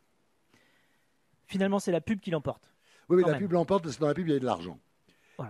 Finalement, 1.45 1.79
c'est 1.79 1.91
la 1.91 2.01
pub 2.01 2.21
qui 2.21 2.31
l'emporte. 2.31 2.71
Oui, 3.09 3.21
mais 3.21 3.29
la 3.29 3.37
pub 3.37 3.51
l'emporte 3.51 3.83
parce 3.83 3.97
que 3.97 4.01
dans 4.01 4.07
la 4.07 4.13
pub, 4.13 4.27
il 4.27 4.33
y 4.33 4.35
a 4.37 4.39
de 4.39 4.45
l'argent. 4.45 4.79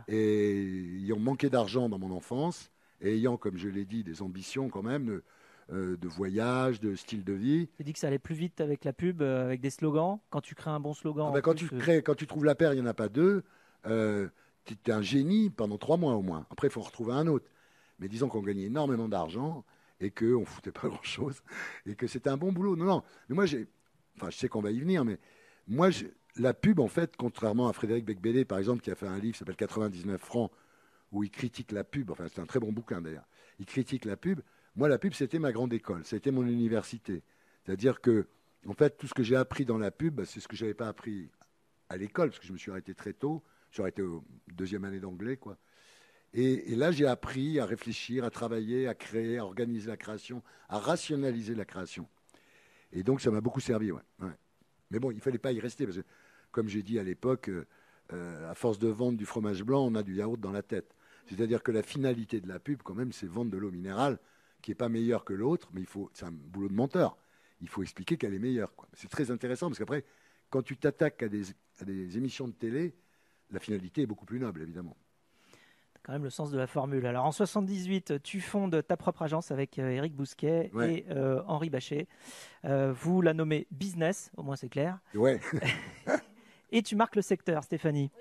Et 0.07 0.61
ayant 1.01 1.19
manqué 1.19 1.49
d'argent 1.49 1.89
dans 1.89 1.99
mon 1.99 2.11
enfance, 2.11 2.71
et 3.01 3.15
ayant, 3.15 3.37
comme 3.37 3.57
je 3.57 3.67
l'ai 3.67 3.85
dit, 3.85 4.03
des 4.03 4.21
ambitions 4.21 4.69
quand 4.69 4.83
même 4.83 5.05
de, 5.05 5.23
euh, 5.71 5.97
de 5.97 6.07
voyage, 6.07 6.79
de 6.79 6.95
style 6.95 7.23
de 7.23 7.33
vie. 7.33 7.69
Tu 7.77 7.83
dis 7.83 7.93
que 7.93 7.99
ça 7.99 8.07
allait 8.07 8.19
plus 8.19 8.35
vite 8.35 8.61
avec 8.61 8.85
la 8.85 8.93
pub, 8.93 9.21
euh, 9.21 9.45
avec 9.45 9.61
des 9.61 9.69
slogans. 9.69 10.19
Quand 10.29 10.41
tu 10.41 10.55
crées 10.55 10.71
un 10.71 10.79
bon 10.79 10.93
slogan. 10.93 11.27
Ah 11.29 11.33
ben, 11.33 11.41
quand, 11.41 11.53
tu 11.55 11.67
crées, 11.67 12.01
quand 12.01 12.15
tu 12.15 12.27
trouves 12.27 12.45
la 12.45 12.55
paire, 12.55 12.73
il 12.73 12.77
n'y 12.77 12.81
en 12.81 12.89
a 12.89 12.93
pas 12.93 13.09
deux. 13.09 13.43
tu 13.83 13.91
es 13.91 14.91
un 14.91 15.01
génie 15.01 15.49
pendant 15.49 15.77
trois 15.77 15.97
mois 15.97 16.13
au 16.13 16.21
moins. 16.21 16.45
Après, 16.49 16.67
il 16.67 16.71
faut 16.71 16.81
en 16.81 16.85
retrouver 16.85 17.13
un 17.13 17.27
autre. 17.27 17.45
Mais 17.99 18.07
disons 18.07 18.27
qu'on 18.27 18.41
gagnait 18.41 18.65
énormément 18.65 19.07
d'argent 19.07 19.63
et 19.99 20.11
qu'on 20.11 20.41
ne 20.41 20.45
foutait 20.45 20.71
pas 20.71 20.87
grand-chose, 20.89 21.41
et 21.85 21.95
que 21.95 22.07
c'était 22.07 22.29
un 22.29 22.37
bon 22.37 22.51
boulot. 22.51 22.75
Non, 22.75 22.85
non, 22.85 23.03
mais 23.29 23.35
moi, 23.35 23.45
j'ai, 23.45 23.67
enfin, 24.17 24.29
je 24.29 24.37
sais 24.37 24.49
qu'on 24.49 24.61
va 24.61 24.71
y 24.71 24.79
venir, 24.79 25.05
mais 25.05 25.17
moi, 25.67 25.89
la 26.37 26.53
pub, 26.53 26.79
en 26.79 26.87
fait, 26.87 27.15
contrairement 27.15 27.67
à 27.67 27.73
Frédéric 27.73 28.05
Becbédé, 28.05 28.45
par 28.45 28.57
exemple, 28.57 28.81
qui 28.81 28.91
a 28.91 28.95
fait 28.95 29.07
un 29.07 29.19
livre 29.19 29.33
qui 29.33 29.39
s'appelle 29.39 29.55
99 29.55 30.19
francs, 30.19 30.51
où 31.11 31.23
il 31.23 31.29
critique 31.29 31.71
la 31.71 31.83
pub, 31.83 32.09
enfin, 32.09 32.27
c'est 32.27 32.41
un 32.41 32.45
très 32.45 32.59
bon 32.59 32.71
bouquin 32.71 33.01
d'ailleurs, 33.01 33.27
il 33.59 33.65
critique 33.65 34.05
la 34.05 34.17
pub. 34.17 34.41
Moi, 34.75 34.89
la 34.89 34.97
pub, 34.97 35.13
c'était 35.13 35.37
ma 35.37 35.51
grande 35.51 35.73
école, 35.73 36.03
c'était 36.03 36.31
mon 36.31 36.45
université. 36.45 37.21
C'est-à-dire 37.63 38.01
que, 38.01 38.27
en 38.67 38.73
fait, 38.73 38.97
tout 38.97 39.07
ce 39.07 39.13
que 39.13 39.23
j'ai 39.23 39.35
appris 39.35 39.65
dans 39.65 39.77
la 39.77 39.91
pub, 39.91 40.23
c'est 40.23 40.39
ce 40.39 40.47
que 40.47 40.55
je 40.55 40.63
n'avais 40.63 40.73
pas 40.73 40.87
appris 40.87 41.29
à 41.89 41.97
l'école, 41.97 42.29
parce 42.29 42.39
que 42.39 42.47
je 42.47 42.53
me 42.53 42.57
suis 42.57 42.71
arrêté 42.71 42.95
très 42.95 43.13
tôt. 43.13 43.43
J'aurais 43.71 43.89
été 43.89 44.01
au 44.01 44.23
deuxième 44.51 44.83
année 44.85 44.99
d'anglais, 44.99 45.37
quoi. 45.37 45.57
Et, 46.33 46.75
là, 46.75 46.91
j'ai 46.91 47.05
appris 47.05 47.59
à 47.59 47.65
réfléchir, 47.65 48.23
à 48.23 48.31
travailler, 48.31 48.87
à 48.87 48.95
créer, 48.95 49.37
à 49.37 49.45
organiser 49.45 49.87
la 49.87 49.97
création, 49.97 50.41
à 50.67 50.79
rationaliser 50.79 51.53
la 51.53 51.65
création. 51.65 52.07
Et 52.91 53.03
donc, 53.03 53.21
ça 53.21 53.29
m'a 53.29 53.41
beaucoup 53.41 53.59
servi. 53.59 53.91
Ouais. 53.91 54.01
Mais 54.89 54.97
bon, 54.97 55.11
il 55.11 55.17
ne 55.17 55.21
fallait 55.21 55.37
pas 55.37 55.51
y 55.51 55.59
rester, 55.59 55.85
parce 55.85 55.97
que, 55.97 56.03
comme 56.53 56.69
j'ai 56.69 56.83
dit 56.83 56.97
à 56.99 57.03
l'époque, 57.03 57.49
euh, 57.49 57.65
euh, 58.13 58.49
à 58.49 58.55
force 58.55 58.79
de 58.79 58.87
vendre 58.87 59.17
du 59.17 59.25
fromage 59.25 59.63
blanc, 59.63 59.85
on 59.85 59.95
a 59.95 60.03
du 60.03 60.15
yaourt 60.15 60.39
dans 60.39 60.53
la 60.53 60.61
tête. 60.61 60.95
C'est-à-dire 61.27 61.63
que 61.63 61.71
la 61.71 61.83
finalité 61.83 62.39
de 62.39 62.47
la 62.47 62.59
pub, 62.59 62.81
quand 62.83 62.93
même, 62.93 63.11
c'est 63.11 63.27
vendre 63.27 63.51
de 63.51 63.57
l'eau 63.57 63.71
minérale, 63.71 64.19
qui 64.61 64.71
n'est 64.71 64.75
pas 64.75 64.87
meilleure 64.87 65.25
que 65.25 65.33
l'autre, 65.33 65.69
mais 65.73 65.81
il 65.81 65.87
faut, 65.87 66.09
c'est 66.13 66.25
un 66.25 66.31
boulot 66.31 66.69
de 66.69 66.73
menteur. 66.73 67.17
Il 67.59 67.67
faut 67.67 67.81
expliquer 67.81 68.17
qu'elle 68.17 68.33
est 68.33 68.39
meilleure. 68.39 68.71
C'est 68.93 69.09
très 69.09 69.31
intéressant, 69.31 69.67
parce 69.67 69.79
qu'après, 69.79 70.05
quand 70.49 70.61
tu 70.61 70.77
t'attaques 70.77 71.23
à 71.23 71.27
des, 71.27 71.43
à 71.81 71.85
des 71.85 72.17
émissions 72.17 72.47
de 72.47 72.53
télé, 72.53 72.95
la 73.51 73.59
finalité 73.59 74.03
est 74.03 74.05
beaucoup 74.05 74.25
plus 74.25 74.39
noble, 74.39 74.61
évidemment 74.61 74.95
quand 76.03 76.11
même 76.11 76.23
le 76.23 76.29
sens 76.29 76.51
de 76.51 76.57
la 76.57 76.67
formule. 76.67 77.05
Alors 77.05 77.25
en 77.25 77.31
78, 77.31 78.21
tu 78.21 78.41
fondes 78.41 78.85
ta 78.85 78.97
propre 78.97 79.21
agence 79.21 79.51
avec 79.51 79.79
euh, 79.79 79.89
Eric 79.89 80.13
Bousquet 80.13 80.69
et 80.81 81.05
euh, 81.09 81.41
Henri 81.47 81.69
Bachet. 81.69 82.07
Euh, 82.65 82.93
vous 82.93 83.21
la 83.21 83.33
nommez 83.33 83.67
Business, 83.71 84.29
au 84.35 84.43
moins 84.43 84.57
c'est 84.57 84.69
clair. 84.69 84.99
Ouais. 85.15 85.39
et 86.73 86.81
tu 86.81 86.97
marques 86.97 87.15
le 87.15 87.21
secteur, 87.21 87.63
Stéphanie 87.63 88.11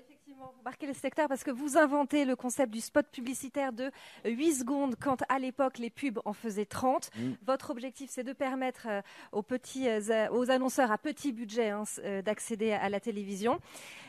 marquez 0.64 0.86
le 0.86 0.94
secteur 0.94 1.28
parce 1.28 1.44
que 1.44 1.50
vous 1.50 1.76
inventez 1.76 2.24
le 2.24 2.36
concept 2.36 2.72
du 2.72 2.80
spot 2.80 3.06
publicitaire 3.10 3.72
de 3.72 3.90
8 4.24 4.54
secondes 4.54 4.94
quand 5.00 5.22
à 5.28 5.38
l'époque 5.38 5.78
les 5.78 5.90
pubs 5.90 6.20
en 6.24 6.32
faisaient 6.32 6.66
30. 6.66 7.10
Mm. 7.16 7.32
Votre 7.46 7.70
objectif 7.70 8.10
c'est 8.10 8.24
de 8.24 8.32
permettre 8.32 8.86
euh, 8.88 9.02
aux 9.32 9.42
petits 9.42 9.88
euh, 9.88 10.28
aux 10.30 10.50
annonceurs 10.50 10.92
à 10.92 10.98
petit 10.98 11.32
budget 11.32 11.70
hein, 11.70 11.84
euh, 12.04 12.22
d'accéder 12.22 12.72
à 12.72 12.88
la 12.88 13.00
télévision. 13.00 13.60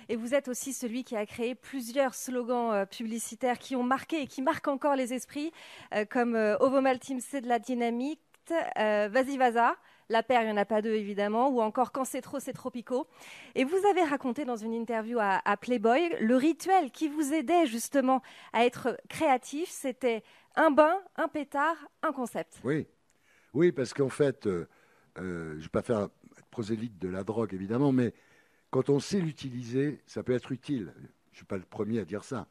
Et 0.10 0.16
vous 0.16 0.36
êtes 0.36 0.48
aussi 0.48 0.74
celui 0.74 1.04
qui 1.04 1.16
a 1.16 1.26
créé 1.26 1.56
plusieurs 1.56 2.14
slogans 2.14 2.86
publicitaires 2.86 3.58
qui 3.58 3.76
ont 3.76 3.84
marqué 3.84 4.22
et 4.22 4.28
qui 4.28 4.42
marquent 4.42 4.68
encore 4.68 4.98
les 4.98 5.14
esprits, 5.14 5.54
comme 6.10 6.36
Ovomal 6.60 7.00
Team, 7.00 7.22
c'est 7.22 7.40
de 7.40 7.48
la 7.48 7.58
dynamique, 7.58 8.20
Vas-y 8.50 9.38
Vaza, 9.38 9.76
la 10.10 10.24
paire, 10.24 10.42
il 10.42 10.46
n'y 10.46 10.52
en 10.52 10.58
a 10.58 10.66
pas 10.66 10.82
deux 10.82 10.94
évidemment, 10.94 11.50
ou 11.50 11.62
encore 11.62 11.92
Quand 11.92 12.06
c'est 12.06 12.22
trop, 12.22 12.40
c'est 12.40 12.54
tropico. 12.54 13.08
Et 13.56 13.64
vous 13.64 13.86
avez 13.90 14.04
raconté 14.04 14.46
dans 14.46 14.56
une 14.56 14.74
interview 14.74 15.18
à, 15.20 15.58
Playboy 15.58 16.16
le 16.20 16.36
rituel 16.36 16.92
qui 16.92 17.08
vous 17.08 17.34
aidait 17.34 17.66
justement 17.66 18.22
à 18.52 18.66
être 18.66 18.98
créatif, 19.10 19.70
c'était 19.70 20.24
un 20.56 20.72
bain, 20.72 21.00
un 21.16 21.28
pétard, 21.28 21.76
un 22.02 22.12
concept. 22.12 22.60
Oui, 22.64 22.88
oui, 23.54 23.72
parce 23.72 23.94
qu'en 23.94 24.10
fait, 24.10 24.46
euh, 24.46 24.68
euh, 25.18 25.52
je 25.54 25.58
ne 25.58 25.62
vais 25.62 25.70
pas 25.70 25.82
faire 25.82 26.10
prosélyte 26.52 27.00
de 27.00 27.08
la 27.08 27.24
drogue 27.24 27.54
évidemment, 27.54 27.92
mais 27.92 28.14
quand 28.70 28.90
on 28.90 29.00
sait 29.00 29.20
l'utiliser, 29.20 30.02
ça 30.06 30.24
peut 30.24 30.34
être 30.34 30.52
utile. 30.52 30.94
Je 30.98 31.02
ne 31.02 31.36
suis 31.38 31.46
pas 31.46 31.58
le 31.58 31.64
premier 31.64 32.00
à 32.00 32.06
dire 32.06 32.24
ça. 32.24 32.48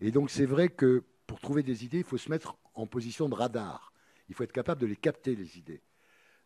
Et 0.00 0.10
donc 0.10 0.30
c'est 0.30 0.46
vrai 0.46 0.68
que 0.68 1.04
pour 1.26 1.40
trouver 1.40 1.62
des 1.62 1.84
idées, 1.84 1.98
il 1.98 2.04
faut 2.04 2.18
se 2.18 2.30
mettre 2.30 2.56
en 2.74 2.86
position 2.86 3.28
de 3.28 3.34
radar. 3.34 3.92
Il 4.30 4.34
faut 4.34 4.44
être 4.44 4.52
capable 4.52 4.80
de 4.80 4.86
les 4.86 4.96
capter, 4.96 5.34
les 5.34 5.58
idées. 5.58 5.82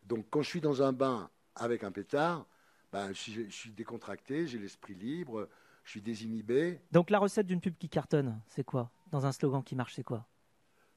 Donc 0.05 0.27
quand 0.31 0.43
je 0.43 0.49
suis 0.49 0.61
dans 0.63 0.83
un 0.83 0.93
bain 0.93 1.31
avec 1.55 1.85
un 1.85 1.93
pétard, 1.93 2.47
ben, 2.91 3.13
je, 3.13 3.43
suis, 3.51 3.71
décontracté, 3.73 4.47
j'ai 4.47 4.59
l'esprit 4.59 4.95
libre, 4.95 5.49
je 5.85 5.91
suis 5.91 6.01
désinhibé. 6.01 6.81
Donc 6.93 7.11
la 7.11 7.19
recette 7.19 7.47
d'une 7.47 7.61
pub 7.61 7.77
qui 7.77 7.91
cartonne, 7.91 8.41
c'est 8.49 8.65
quoi? 8.65 8.91
Dans 9.13 9.27
un 9.27 9.33
slogan 9.33 9.63
qui 9.63 9.77
marche, 9.77 9.95
c'est 9.95 10.03
quoi? 10.03 10.27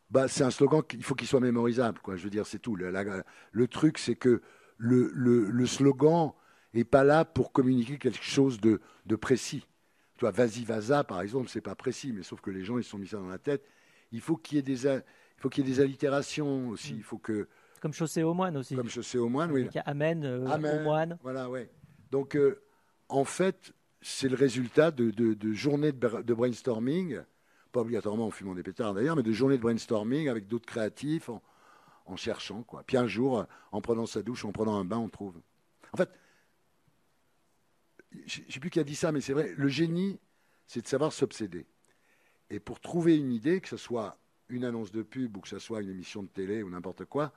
Bah, 0.10 0.30
C'est 0.30 0.46
un 0.46 0.50
slogan 0.50 0.82
qu'il 0.82 1.04
faut 1.04 1.14
qu'il 1.14 1.28
soit 1.28 1.42
mémorisable. 1.42 2.00
Quoi. 2.00 2.16
Je 2.16 2.24
veux 2.24 2.30
dire, 2.30 2.48
c'est 2.48 2.60
tout. 2.60 2.78
Le, 2.78 3.68
truc, 3.68 3.98
c'est 3.98 4.16
que 4.16 4.42
le, 4.78 5.12
le, 5.14 5.66
slogan 5.66 6.32
n'est 6.74 6.86
pas 6.86 7.04
là 7.04 7.26
pour 7.26 7.52
communiquer 7.52 7.98
quelque 7.98 8.24
chose 8.24 8.62
de, 8.62 8.80
de 9.06 9.16
précis. 9.18 9.68
Tu 10.16 10.22
vois, 10.22 10.32
vas-y, 10.32 10.64
par 11.04 11.22
exemple, 11.22 11.50
c'est 11.50 11.62
pas 11.62 11.76
précis, 11.76 12.14
mais 12.14 12.24
sauf 12.24 12.40
que 12.40 12.50
les 12.50 12.64
gens, 12.64 12.78
ils 12.78 12.84
se 12.86 12.92
sont 12.92 12.98
mis 12.98 13.08
ça 13.08 13.18
dans 13.18 13.28
la 13.28 13.40
tête. 13.40 13.68
Il 14.14 14.22
faut 14.22 14.38
qu'il 14.38 14.56
y 14.56 14.60
ait 14.60 14.62
des, 14.62 15.02
il 15.38 15.42
faut 15.42 15.50
qu'il 15.50 15.66
y 15.66 15.72
ait 15.72 15.76
des 15.76 15.82
allitérations 15.82 16.70
aussi. 16.70 16.94
Mm. 16.94 16.98
Il 16.98 17.04
faut 17.04 17.18
que 17.18 17.48
comme 17.80 17.94
chaussée 17.94 18.24
aux 18.24 18.34
moines 18.34 18.58
aussi. 18.58 18.76
Comme 18.76 18.90
chaussée 18.90 19.18
aux 19.18 19.30
moines, 19.30 19.52
oui. 19.52 19.70
Amen, 19.86 20.24
euh, 20.26 20.46
aux 20.46 20.84
moines. 20.84 21.18
Voilà, 21.22 21.50
oui. 21.50 21.62
Donc, 22.12 22.36
euh, 22.36 22.62
en 23.08 23.24
fait, 23.24 23.74
c'est 24.02 24.30
le 24.30 24.36
résultat 24.36 24.92
de, 24.92 25.12
de, 25.12 25.54
journées 25.54 25.92
de, 25.92 26.34
brainstorming, 26.34 27.22
pas 27.72 27.82
obligatoirement 27.82 28.28
en 28.28 28.32
fumant 28.32 28.56
des 28.56 28.64
pétards 28.64 28.94
d'ailleurs, 28.94 29.16
mais 29.16 29.24
de 29.24 29.32
journées 29.32 29.58
de 29.58 29.62
brainstorming 29.62 30.28
avec 30.28 30.48
d'autres 30.48 30.66
créatifs 30.66 31.30
en, 31.30 31.42
en, 32.06 32.16
cherchant. 32.16 32.64
Quoi. 32.64 32.84
Puis 32.86 32.98
un 32.98 33.08
jour, 33.08 33.46
en 33.72 33.82
prenant 33.82 34.06
sa 34.06 34.24
douche, 34.24 34.46
en 34.46 34.52
prenant 34.52 34.78
un 34.78 34.86
bain, 34.86 34.98
on 34.98 35.10
trouve. 35.10 35.40
En 35.94 35.98
fait, 35.98 36.10
je 38.26 38.42
ne 38.42 38.52
sais 38.52 38.60
plus 38.60 38.70
qui 38.70 38.80
a 38.80 38.84
dit 38.84 38.96
ça, 38.96 39.12
mais 39.12 39.22
c'est 39.22 39.34
vrai, 39.34 39.54
le 39.56 39.68
génie, 39.68 40.20
c'est 40.66 40.82
de 40.82 40.88
savoir 40.88 41.14
s'obséder. 41.14 41.68
Et 42.50 42.60
pour 42.60 42.80
trouver 42.80 43.18
une 43.18 43.32
idée, 43.32 43.62
que 43.62 43.68
ce 43.68 43.78
soit 43.78 44.18
une 44.50 44.64
annonce 44.64 44.92
de 44.92 45.02
pub 45.02 45.38
ou 45.38 45.42
que 45.42 45.50
ce 45.50 45.60
soit 45.60 45.82
une 45.82 45.90
émission 45.90 46.24
de 46.24 46.28
télé 46.28 46.64
ou 46.64 46.70
n'importe 46.70 47.06
quoi, 47.06 47.34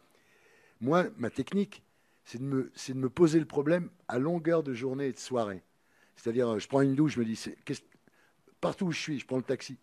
moi, 0.81 1.07
ma 1.19 1.31
technique, 1.31 1.83
c'est 2.25 2.39
de, 2.39 2.45
me, 2.45 2.73
de 2.89 2.95
me 2.95 3.11
poser 3.11 3.39
le 3.39 3.45
problème 3.45 3.91
à 4.09 4.19
longueur 4.19 4.63
de 4.63 4.73
journée 4.73 5.07
et 5.07 5.13
de 5.13 5.19
soirée. 5.19 5.63
C'est-à-dire, 6.17 6.49
euh, 6.49 6.59
je 6.59 6.69
prends 6.69 6.81
une 6.81 6.95
douche, 6.95 7.15
je 7.15 7.21
me 7.21 7.25
dis, 7.25 7.43
partout 8.61 8.87
où 8.87 8.93
je 8.93 9.01
suis, 9.01 9.19
je 9.19 9.27
prends 9.27 9.37
le 9.37 9.43
taxi. 9.43 9.79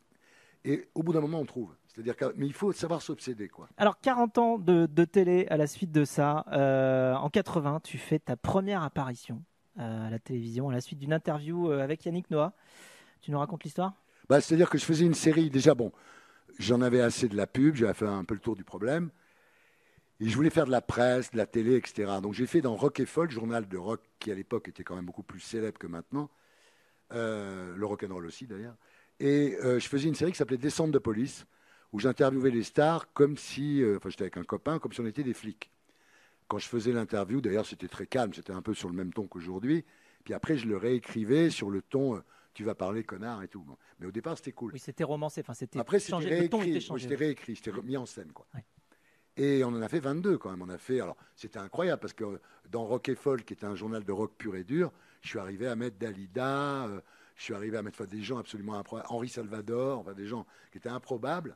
Et 0.64 0.88
au 0.96 1.04
bout 1.04 1.14
d'un 1.14 1.22
moment, 1.22 1.40
on 1.40 1.46
trouve. 1.46 1.74
C'est-à-dire 1.88 2.16
mais 2.36 2.46
il 2.46 2.54
faut 2.54 2.72
savoir 2.72 3.02
s'obséder, 3.02 3.48
quoi. 3.48 3.70
Alors, 3.78 4.00
40 4.00 4.38
ans 4.38 4.58
de, 4.60 4.86
télé 5.06 5.48
à 5.50 5.58
la 5.58 5.68
suite 5.68 5.92
de 5.92 6.06
ça. 6.06 6.46
Euh, 6.52 7.16
en 7.16 7.30
80, 7.30 7.82
tu 7.84 7.98
fais 7.98 8.20
ta 8.20 8.36
première 8.36 8.84
apparition 8.84 9.44
euh, 9.80 10.08
à 10.08 10.10
la 10.10 10.20
télévision 10.20 10.70
à 10.70 10.74
la 10.74 10.82
suite 10.82 11.00
d'une 11.00 11.14
interview 11.14 11.72
avec 11.72 12.06
Yannick 12.06 12.30
Noah. 12.30 12.54
Tu 13.22 13.32
nous 13.32 13.40
racontes 13.40 13.64
l'histoire? 13.64 13.94
Bah, 14.30 14.42
C'est-à-dire 14.42 14.70
que 14.70 14.78
je 14.78 14.86
faisais 14.86 15.06
une 15.06 15.16
série. 15.16 15.50
Déjà, 15.50 15.74
bon, 15.74 15.92
j'en 16.60 16.82
avais 16.82 17.02
assez 17.02 17.28
de 17.28 17.36
la 17.36 17.48
pub, 17.48 17.76
j'avais 17.76 17.94
fait 17.94 18.06
un 18.06 18.24
peu 18.24 18.34
le 18.34 18.40
tour 18.40 18.56
du 18.56 18.64
problème. 18.64 19.10
Et 20.20 20.30
je 20.30 20.36
voulais 20.36 20.50
faire 20.50 20.66
de 20.66 20.72
la 20.72 20.82
presse, 20.82 21.32
de 21.32 21.38
la 21.38 21.46
télé, 21.46 21.76
etc. 21.76 22.14
Donc 22.22 22.34
j'ai 22.34 22.48
fait 22.48 22.62
dans 22.62 22.76
Rock 22.76 23.00
et 23.00 23.06
Folk, 23.06 23.30
journal 23.30 23.68
de 23.68 23.78
rock 23.78 24.02
qui 24.20 24.32
à 24.32 24.36
l'époque 24.36 24.68
était 24.68 24.84
quand 24.84 24.96
même 24.96 25.06
beaucoup 25.06 25.24
plus 25.24 25.40
célèbre 25.40 25.78
que 25.78 25.86
maintenant, 25.86 26.32
euh, 27.14 27.76
le 27.76 27.86
rock'n'roll 27.86 28.26
aussi 28.26 28.48
d'ailleurs. 28.48 28.76
Et 29.20 29.58
euh, 29.64 29.80
je 29.80 29.88
faisais 29.88 30.08
une 30.08 30.16
série 30.16 30.32
qui 30.32 30.38
s'appelait 30.38 30.58
Descente 30.58 30.92
de 30.92 31.00
police, 31.00 31.46
où 31.94 32.00
j'interviewais 32.00 32.50
les 32.50 32.64
stars 32.64 33.14
comme 33.14 33.38
si, 33.38 33.84
euh, 33.84 33.98
enfin 33.98 34.10
j'étais 34.10 34.24
avec 34.24 34.38
un 34.38 34.44
copain, 34.44 34.80
comme 34.80 34.92
si 34.92 35.02
on 35.02 35.06
était 35.06 35.24
des 35.24 35.34
flics. 35.34 35.72
Quand 36.48 36.58
je 36.58 36.68
faisais 36.68 36.94
l'interview, 36.94 37.40
d'ailleurs 37.40 37.66
c'était 37.66 37.88
très 37.88 38.08
calme, 38.08 38.34
c'était 38.34 38.54
un 38.54 38.62
peu 38.64 38.74
sur 38.74 38.90
le 38.90 38.96
même 38.96 39.14
ton 39.14 39.28
qu'aujourd'hui. 39.28 39.86
Puis 40.24 40.34
après 40.34 40.58
je 40.58 40.68
le 40.68 40.78
réécrivais 40.78 41.52
sur 41.52 41.70
le 41.70 41.84
ton 41.84 42.24
tu 42.58 42.64
vas 42.64 42.74
parler 42.74 43.04
connard 43.04 43.44
et 43.44 43.48
tout. 43.48 43.64
Mais 44.00 44.08
au 44.08 44.12
départ, 44.12 44.36
c'était 44.36 44.52
cool. 44.52 44.72
Oui, 44.74 44.80
c'était 44.80 45.04
romancé. 45.04 45.42
Enfin, 45.42 45.54
c'était 45.54 45.78
Après, 45.78 46.00
c'était 46.00 46.16
réécrit. 46.16 46.82
C'était 46.82 47.14
réécrit, 47.14 47.56
c'était 47.56 47.72
mis 47.84 47.98
en 47.98 48.08
scène. 48.08 48.32
Quoi. 48.32 48.48
Et 49.36 49.64
on 49.64 49.68
en 49.68 49.82
a 49.84 49.88
fait 49.88 50.00
22 50.00 50.40
quand 50.40 50.50
même. 50.50 50.64
On 50.64 50.70
a 50.70 50.80
fait. 50.80 51.00
Alors, 51.00 51.18
c'était 51.36 51.60
incroyable 51.60 52.00
parce 52.00 52.14
que 52.14 52.42
dans 52.72 52.84
Rock 52.86 53.10
et 53.10 53.16
Folk, 53.16 53.46
qui 53.46 53.54
était 53.54 53.68
un 53.68 53.76
journal 53.76 54.04
de 54.04 54.12
rock 54.12 54.34
pur 54.40 54.56
et 54.56 54.64
dur, 54.64 54.92
je 55.22 55.30
suis 55.30 55.38
arrivé 55.38 55.68
à 55.68 55.76
mettre 55.76 56.00
Dalida, 56.00 56.88
euh, 56.88 57.00
je 57.36 57.44
suis 57.44 57.54
arrivé 57.54 57.78
à 57.78 57.84
mettre 57.84 58.08
des 58.08 58.24
gens 58.24 58.40
absolument 58.40 58.74
improbables, 58.74 59.08
Henri 59.12 59.30
Salvador, 59.30 60.00
enfin, 60.00 60.14
des 60.14 60.26
gens 60.26 60.48
qui 60.72 60.80
étaient 60.80 60.90
improbables. 60.90 61.56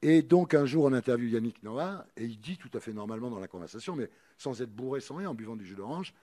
Et 0.00 0.22
donc, 0.22 0.54
un 0.54 0.64
jour, 0.64 0.84
on 0.84 0.94
interviewe 0.94 1.32
Yannick 1.32 1.62
Noah, 1.62 2.06
et 2.16 2.24
il 2.24 2.40
dit 2.40 2.56
tout 2.56 2.70
à 2.72 2.80
fait 2.80 2.94
normalement 2.94 3.28
dans 3.28 3.40
la 3.40 3.48
conversation, 3.48 3.94
mais 3.94 4.08
sans 4.38 4.62
être 4.62 4.72
bourré, 4.74 5.00
sans 5.00 5.16
rien, 5.16 5.28
en 5.28 5.34
buvant 5.34 5.56
du 5.56 5.66
jus 5.66 5.74
d'orange, 5.74 6.14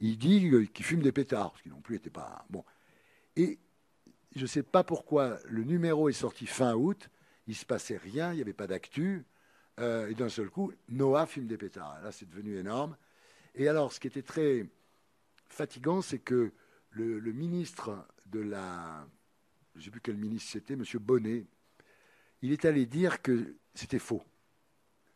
il 0.00 0.16
dit 0.16 0.50
qu'il 0.72 0.84
fume 0.86 1.02
des 1.02 1.12
pétards, 1.12 1.52
ce 1.58 1.62
qui 1.62 1.68
non 1.68 1.82
plus 1.82 1.96
n'était 1.96 2.08
pas. 2.08 2.46
Bon. 2.48 2.64
Et 3.36 3.58
je 4.34 4.42
ne 4.42 4.46
sais 4.46 4.62
pas 4.62 4.84
pourquoi 4.84 5.38
le 5.46 5.64
numéro 5.64 6.08
est 6.08 6.12
sorti 6.12 6.46
fin 6.46 6.74
août, 6.74 7.08
il 7.46 7.50
ne 7.50 7.56
se 7.56 7.66
passait 7.66 7.96
rien, 7.96 8.32
il 8.32 8.36
n'y 8.36 8.42
avait 8.42 8.52
pas 8.52 8.66
d'actu, 8.66 9.24
euh, 9.80 10.08
et 10.08 10.14
d'un 10.14 10.28
seul 10.28 10.50
coup, 10.50 10.72
Noah 10.88 11.26
fume 11.26 11.46
des 11.46 11.56
pétards. 11.56 12.00
Là, 12.02 12.12
c'est 12.12 12.28
devenu 12.28 12.56
énorme. 12.56 12.96
Et 13.54 13.68
alors, 13.68 13.92
ce 13.92 14.00
qui 14.00 14.06
était 14.06 14.22
très 14.22 14.66
fatigant, 15.48 16.00
c'est 16.00 16.18
que 16.18 16.52
le, 16.90 17.20
ministre 17.32 18.06
de 18.26 18.40
la. 18.40 19.06
Je 19.74 19.80
ne 19.80 19.84
sais 19.84 19.90
plus 19.90 20.00
quel 20.00 20.16
ministre 20.16 20.50
c'était, 20.52 20.74
M. 20.74 20.84
Bonnet, 21.00 21.46
il 22.42 22.52
est 22.52 22.64
allé 22.64 22.86
dire 22.86 23.20
que 23.20 23.56
c'était 23.74 23.98
faux, 23.98 24.22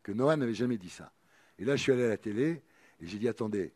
que 0.03 0.11
Noah 0.11 0.35
n'avait 0.35 0.53
jamais 0.53 0.77
dit 0.77 0.89
ça. 0.89 1.13
Et 1.57 1.65
là, 1.65 1.75
je 1.75 1.83
suis 1.83 1.91
allé 1.91 2.03
à 2.03 2.09
la 2.09 2.17
télé 2.17 2.61
et 2.99 3.07
j'ai 3.07 3.17
dit 3.17 3.27
attendez, 3.27 3.73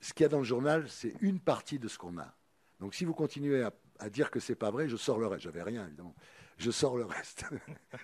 ce 0.00 0.14
qu'il 0.14 0.24
y 0.24 0.26
a 0.26 0.28
dans 0.28 0.38
le 0.38 0.44
journal, 0.44 0.88
c'est 0.88 1.14
une 1.20 1.40
partie 1.40 1.78
de 1.78 1.88
ce 1.88 1.98
qu'on 1.98 2.16
a. 2.18 2.34
Donc 2.80 2.94
si 2.94 3.04
vous 3.04 3.14
continuez 3.14 3.62
à, 3.98 4.10
dire 4.10 4.30
que 4.30 4.40
c'est 4.40 4.54
pas 4.54 4.70
vrai, 4.70 4.88
je 4.88 4.96
sors 4.96 5.18
le 5.18 5.26
reste. 5.26 5.44
J'avais 5.44 5.62
rien, 5.62 5.86
évidemment. 5.86 6.14
Je 6.56 6.70
sors 6.70 6.96
le 6.96 7.04
reste. 7.04 7.44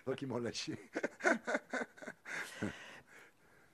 Donc 0.06 0.21
ils 0.23 0.28
m'ont 0.28 0.38
lâché. 0.38 0.78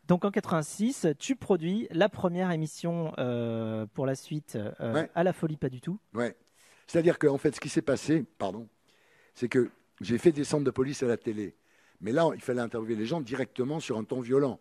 Donc 0.08 0.24
en 0.24 0.30
86, 0.30 1.08
tu 1.18 1.36
produis 1.36 1.86
la 1.90 2.08
première 2.08 2.50
émission 2.50 3.12
euh, 3.18 3.86
pour 3.86 4.06
la 4.06 4.14
suite 4.14 4.56
euh, 4.56 5.06
à 5.14 5.24
la 5.24 5.32
folie 5.32 5.56
pas 5.56 5.68
du 5.68 5.80
tout. 5.80 5.98
Ouais. 6.14 6.36
C'est-à-dire 6.86 7.18
qu'en 7.18 7.38
fait, 7.38 7.54
ce 7.54 7.60
qui 7.60 7.68
s'est 7.68 7.82
passé, 7.82 8.24
pardon, 8.38 8.68
c'est 9.34 9.48
que 9.48 9.70
j'ai 10.00 10.18
fait 10.18 10.32
des 10.32 10.44
centres 10.44 10.64
de 10.64 10.70
police 10.70 11.02
à 11.02 11.06
la 11.06 11.16
télé. 11.16 11.56
Mais 12.00 12.12
là, 12.12 12.28
il 12.34 12.40
fallait 12.40 12.60
interviewer 12.60 12.96
les 12.96 13.06
gens 13.06 13.20
directement 13.20 13.80
sur 13.80 13.96
un 13.96 14.04
ton 14.04 14.20
violent. 14.20 14.60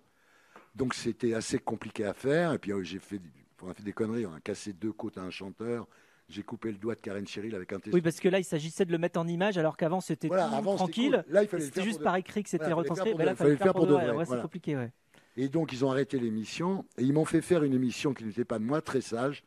Donc 0.75 0.93
c'était 0.93 1.33
assez 1.33 1.59
compliqué 1.59 2.05
à 2.05 2.13
faire. 2.13 2.53
Et 2.53 2.59
puis 2.59 2.71
euh, 2.71 2.83
j'ai 2.83 2.99
fait, 2.99 3.19
on 3.61 3.69
a 3.69 3.73
fait 3.73 3.83
des 3.83 3.93
conneries. 3.93 4.25
On 4.25 4.33
a 4.33 4.39
cassé 4.39 4.73
deux 4.73 4.93
côtes 4.93 5.17
à 5.17 5.21
un 5.21 5.31
chanteur. 5.31 5.87
J'ai 6.31 6.43
coupé 6.43 6.71
le 6.71 6.77
doigt 6.77 6.95
de 6.95 7.01
Karen 7.01 7.27
Cheryl 7.27 7.53
avec 7.53 7.73
un 7.73 7.79
test. 7.79 7.93
Oui, 7.93 8.01
parce 8.01 8.19
que 8.21 8.29
là, 8.29 8.39
il 8.39 8.45
s'agissait 8.45 8.85
de 8.85 8.91
le 8.91 8.97
mettre 8.97 9.19
en 9.19 9.27
image, 9.27 9.57
alors 9.57 9.75
qu'avant, 9.75 9.99
c'était 9.99 10.29
tranquille. 10.29 11.23
Là, 11.27 11.43
il 11.43 11.49
fallait 11.49 11.65
C'était 11.65 11.83
juste 11.83 12.01
par 12.01 12.15
écrit 12.15 12.43
que 12.43 12.49
c'était 12.49 12.71
retranscrit. 12.71 13.13
Mais 13.15 13.25
là, 13.25 13.31
il 13.31 13.37
fallait 13.37 13.51
le 13.51 13.57
faire 13.57 13.73
pour 13.73 13.87
de 13.87 13.93
vrai. 13.93 14.25
C'est 14.25 14.41
compliqué, 14.41 14.77
ouais. 14.77 14.91
Et 15.37 15.49
donc, 15.49 15.71
ils 15.71 15.85
ont 15.85 15.91
arrêté 15.91 16.19
l'émission 16.19 16.85
et 16.97 17.03
ils 17.03 17.13
m'ont 17.13 17.25
fait 17.25 17.41
faire 17.41 17.63
une 17.63 17.73
émission 17.73 18.13
qui 18.13 18.25
n'était 18.25 18.45
pas 18.45 18.59
de 18.59 18.65
moi, 18.65 18.81
très 18.81 19.01
sage, 19.01 19.43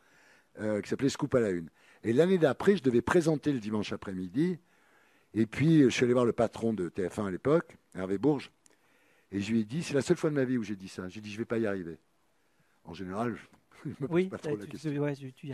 euh, 0.60 0.80
qui 0.80 0.88
s'appelait 0.88 1.10
Scoop 1.10 1.34
à 1.34 1.40
la 1.40 1.50
Une. 1.50 1.68
Et 2.04 2.12
l'année 2.12 2.38
d'après, 2.38 2.76
je 2.76 2.82
devais 2.82 3.02
présenter 3.02 3.52
le 3.52 3.58
dimanche 3.58 3.92
après-midi. 3.92 4.58
Et 5.34 5.46
puis, 5.46 5.82
je 5.82 5.88
suis 5.88 6.04
allé 6.04 6.12
voir 6.12 6.24
le 6.24 6.32
patron 6.32 6.72
de 6.72 6.88
TF1 6.88 7.26
à 7.26 7.30
l'époque, 7.30 7.76
Hervé 7.94 8.18
Bourges. 8.18 8.50
Et 9.32 9.40
je 9.40 9.52
lui 9.52 9.60
ai 9.60 9.64
dit, 9.64 9.82
c'est 9.82 9.94
la 9.94 10.02
seule 10.02 10.16
fois 10.16 10.30
de 10.30 10.34
ma 10.34 10.44
vie 10.44 10.56
où 10.56 10.62
j'ai 10.62 10.76
dit 10.76 10.88
ça. 10.88 11.08
J'ai 11.08 11.20
dit, 11.20 11.30
je 11.30 11.34
ne 11.34 11.38
vais 11.40 11.46
pas 11.46 11.58
y 11.58 11.66
arriver. 11.66 11.98
En 12.84 12.94
général, 12.94 13.36
me 14.00 14.06
oui, 14.10 14.26
pas 14.26 14.38
trop 14.38 14.56
la 14.56 14.66
question. 14.66 14.90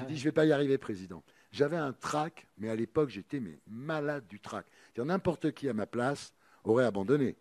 dit, 0.05 0.17
je 0.17 0.25
vais 0.25 0.33
pas 0.33 0.45
y 0.45 0.53
arriver, 0.53 0.79
président. 0.79 1.23
J'avais 1.53 1.77
un 1.77 1.93
trac, 1.93 2.47
mais 2.59 2.69
à 2.69 2.77
l'époque, 2.77 3.11
j'étais 3.11 3.41
mais 3.41 3.59
malade 3.69 4.27
du 4.29 4.41
trac. 4.41 4.67
N'importe 4.97 5.53
qui 5.53 5.69
à 5.69 5.73
ma 5.73 5.87
place 5.87 6.33
aurait 6.65 6.85
abandonné. 6.85 7.37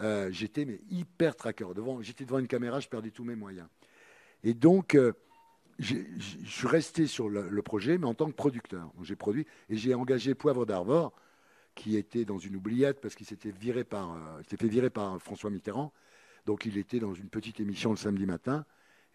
Euh, 0.00 0.30
j'étais 0.30 0.64
mais 0.64 0.80
hyper 0.90 1.36
traqueur. 1.36 1.74
Devant, 1.74 2.02
j'étais 2.02 2.24
devant 2.24 2.38
une 2.38 2.48
caméra, 2.48 2.80
je 2.80 2.88
perdais 2.88 3.10
tous 3.10 3.24
mes 3.24 3.36
moyens. 3.36 3.68
Et 4.44 4.54
donc, 4.54 4.94
euh, 4.94 5.12
je 5.78 5.96
suis 6.44 6.66
resté 6.66 7.06
sur 7.06 7.28
le, 7.28 7.62
projet, 7.62 7.98
mais 7.98 8.06
en 8.06 8.14
tant 8.14 8.26
que 8.26 8.36
producteur. 8.36 8.90
J'ai 9.02 9.16
produit 9.16 9.46
et 9.68 9.76
j'ai 9.76 9.94
engagé 9.94 10.34
Poivre 10.34 10.66
d'Arvor, 10.66 11.12
qui 11.74 11.96
était 11.96 12.24
dans 12.24 12.38
une 12.38 12.56
oubliette 12.56 13.00
parce 13.00 13.14
qu'il 13.14 13.26
s'était 13.26 13.50
viré 13.50 13.84
par, 13.84 14.14
euh, 14.14 14.42
fait 14.42 14.68
virer 14.68 14.90
par 14.90 15.20
François 15.20 15.50
Mitterrand. 15.50 15.92
Donc, 16.44 16.64
il 16.64 16.78
était 16.78 17.00
dans 17.00 17.14
une 17.14 17.28
petite 17.28 17.60
émission 17.60 17.90
le 17.90 17.96
samedi 17.96 18.26
matin. 18.26 18.64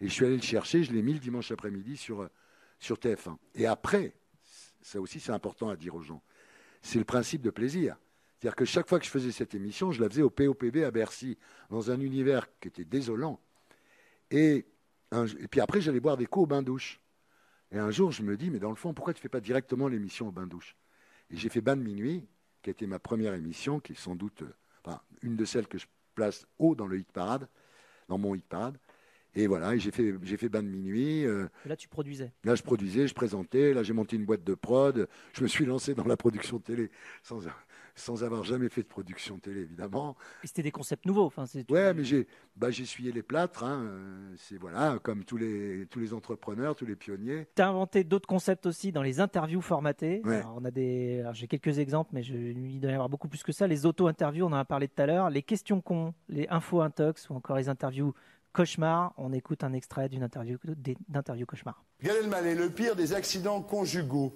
Et 0.00 0.08
je 0.08 0.12
suis 0.12 0.24
allé 0.24 0.36
le 0.36 0.42
chercher, 0.42 0.82
je 0.82 0.92
l'ai 0.92 1.02
mis 1.02 1.12
le 1.12 1.18
dimanche 1.18 1.50
après-midi 1.52 1.96
sur, 1.96 2.28
sur 2.78 2.96
TF1. 2.96 3.36
Et 3.54 3.66
après, 3.66 4.14
ça 4.80 5.00
aussi 5.00 5.20
c'est 5.20 5.32
important 5.32 5.68
à 5.68 5.76
dire 5.76 5.94
aux 5.94 6.02
gens, 6.02 6.22
c'est 6.82 6.98
le 6.98 7.04
principe 7.04 7.42
de 7.42 7.50
plaisir. 7.50 7.96
C'est-à-dire 8.38 8.56
que 8.56 8.64
chaque 8.64 8.88
fois 8.88 8.98
que 8.98 9.04
je 9.04 9.10
faisais 9.10 9.30
cette 9.30 9.54
émission, 9.54 9.92
je 9.92 10.02
la 10.02 10.08
faisais 10.08 10.22
au 10.22 10.30
POPB 10.30 10.78
à 10.78 10.90
Bercy, 10.90 11.38
dans 11.70 11.92
un 11.92 12.00
univers 12.00 12.48
qui 12.58 12.66
était 12.66 12.84
désolant. 12.84 13.38
Et, 14.32 14.66
puis 15.48 15.60
après, 15.60 15.80
j'allais 15.80 16.00
boire 16.00 16.16
des 16.16 16.26
coups 16.26 16.42
au 16.42 16.46
bain-douche. 16.46 17.00
Et 17.70 17.78
un 17.78 17.92
jour, 17.92 18.10
je 18.10 18.24
me 18.24 18.36
dis, 18.36 18.50
mais 18.50 18.58
dans 18.58 18.70
le 18.70 18.74
fond, 18.74 18.94
pourquoi 18.94 19.14
tu 19.14 19.18
ne 19.18 19.22
fais 19.22 19.28
pas 19.28 19.40
directement 19.40 19.86
l'émission 19.86 20.26
au 20.26 20.32
bain-douche 20.32 20.76
Et 21.30 21.36
j'ai 21.36 21.48
fait 21.50 21.60
Bain 21.60 21.76
de 21.76 21.82
minuit, 21.82 22.26
qui 22.62 22.70
a 22.70 22.72
été 22.72 22.86
ma 22.88 22.98
première 22.98 23.34
émission, 23.34 23.78
qui 23.78 23.92
est 23.92 23.96
sans 23.96 24.16
doute 24.16 24.42
enfin, 24.84 25.00
une 25.22 25.36
de 25.36 25.44
celles 25.44 25.68
que 25.68 25.78
je 25.78 25.86
place 26.16 26.44
haut 26.58 26.74
dans 26.74 26.86
le 26.86 26.98
hit 26.98 27.12
parade, 27.12 27.48
dans 28.08 28.18
mon 28.18 28.34
hit 28.34 28.44
parade. 28.44 28.76
Et 29.34 29.46
voilà, 29.46 29.76
j'ai 29.76 29.90
fait, 29.90 30.14
j'ai 30.22 30.36
fait 30.36 30.48
bain 30.48 30.62
de 30.62 30.68
minuit. 30.68 31.24
Euh, 31.24 31.48
là, 31.64 31.76
tu 31.76 31.88
produisais 31.88 32.32
Là, 32.44 32.54
je 32.54 32.62
produisais, 32.62 33.08
je 33.08 33.14
présentais. 33.14 33.72
Là, 33.72 33.82
j'ai 33.82 33.94
monté 33.94 34.16
une 34.16 34.26
boîte 34.26 34.44
de 34.44 34.54
prod. 34.54 35.08
Je 35.32 35.42
me 35.42 35.48
suis 35.48 35.64
lancé 35.64 35.94
dans 35.94 36.04
la 36.04 36.18
production 36.18 36.58
télé 36.58 36.90
sans, 37.22 37.40
sans 37.94 38.24
avoir 38.24 38.44
jamais 38.44 38.68
fait 38.68 38.82
de 38.82 38.88
production 38.88 39.38
télé, 39.38 39.62
évidemment. 39.62 40.16
Et 40.44 40.46
c'était 40.46 40.62
des 40.62 40.70
concepts 40.70 41.06
nouveaux. 41.06 41.24
Enfin, 41.24 41.44
ouais, 41.70 41.94
mais 41.94 42.04
j'ai, 42.04 42.26
bah, 42.56 42.70
j'ai 42.70 42.82
essuyé 42.82 43.10
les 43.10 43.22
plâtres. 43.22 43.64
Hein. 43.64 43.84
Euh, 43.84 44.34
c'est 44.36 44.58
voilà, 44.58 44.98
comme 45.02 45.24
tous 45.24 45.38
les, 45.38 45.86
tous 45.90 45.98
les 45.98 46.12
entrepreneurs, 46.12 46.74
tous 46.74 46.86
les 46.86 46.96
pionniers. 46.96 47.46
Tu 47.56 47.62
as 47.62 47.68
inventé 47.68 48.04
d'autres 48.04 48.28
concepts 48.28 48.66
aussi 48.66 48.92
dans 48.92 49.02
les 49.02 49.18
interviews 49.20 49.62
formatées. 49.62 50.20
Alors, 50.26 50.58
on 50.60 50.64
a 50.66 50.70
des, 50.70 51.24
j'ai 51.32 51.46
quelques 51.46 51.78
exemples, 51.78 52.10
mais 52.12 52.22
je, 52.22 52.34
il 52.34 52.80
doit 52.80 52.90
y 52.90 52.94
avoir 52.94 53.08
beaucoup 53.08 53.28
plus 53.28 53.42
que 53.42 53.52
ça. 53.52 53.66
Les 53.66 53.86
auto-interviews, 53.86 54.44
on 54.44 54.52
en 54.52 54.56
a 54.56 54.64
parlé 54.66 54.88
tout 54.88 55.00
à 55.00 55.06
l'heure. 55.06 55.30
Les 55.30 55.42
questions 55.42 55.80
cons, 55.80 56.12
les 56.28 56.46
infos 56.50 56.82
intox 56.82 57.30
ou 57.30 57.34
encore 57.34 57.56
les 57.56 57.70
interviews 57.70 58.12
Cauchemar. 58.52 59.14
On 59.16 59.32
écoute 59.32 59.64
un 59.64 59.72
extrait 59.72 60.08
d'une 60.08 60.22
interview 60.22 60.58
d'interview 61.08 61.46
Cauchemar. 61.46 61.82
Gad 62.02 62.16
Elmaleh, 62.16 62.54
le 62.54 62.70
pire 62.70 62.96
des 62.96 63.14
accidents 63.14 63.62
conjugaux. 63.62 64.32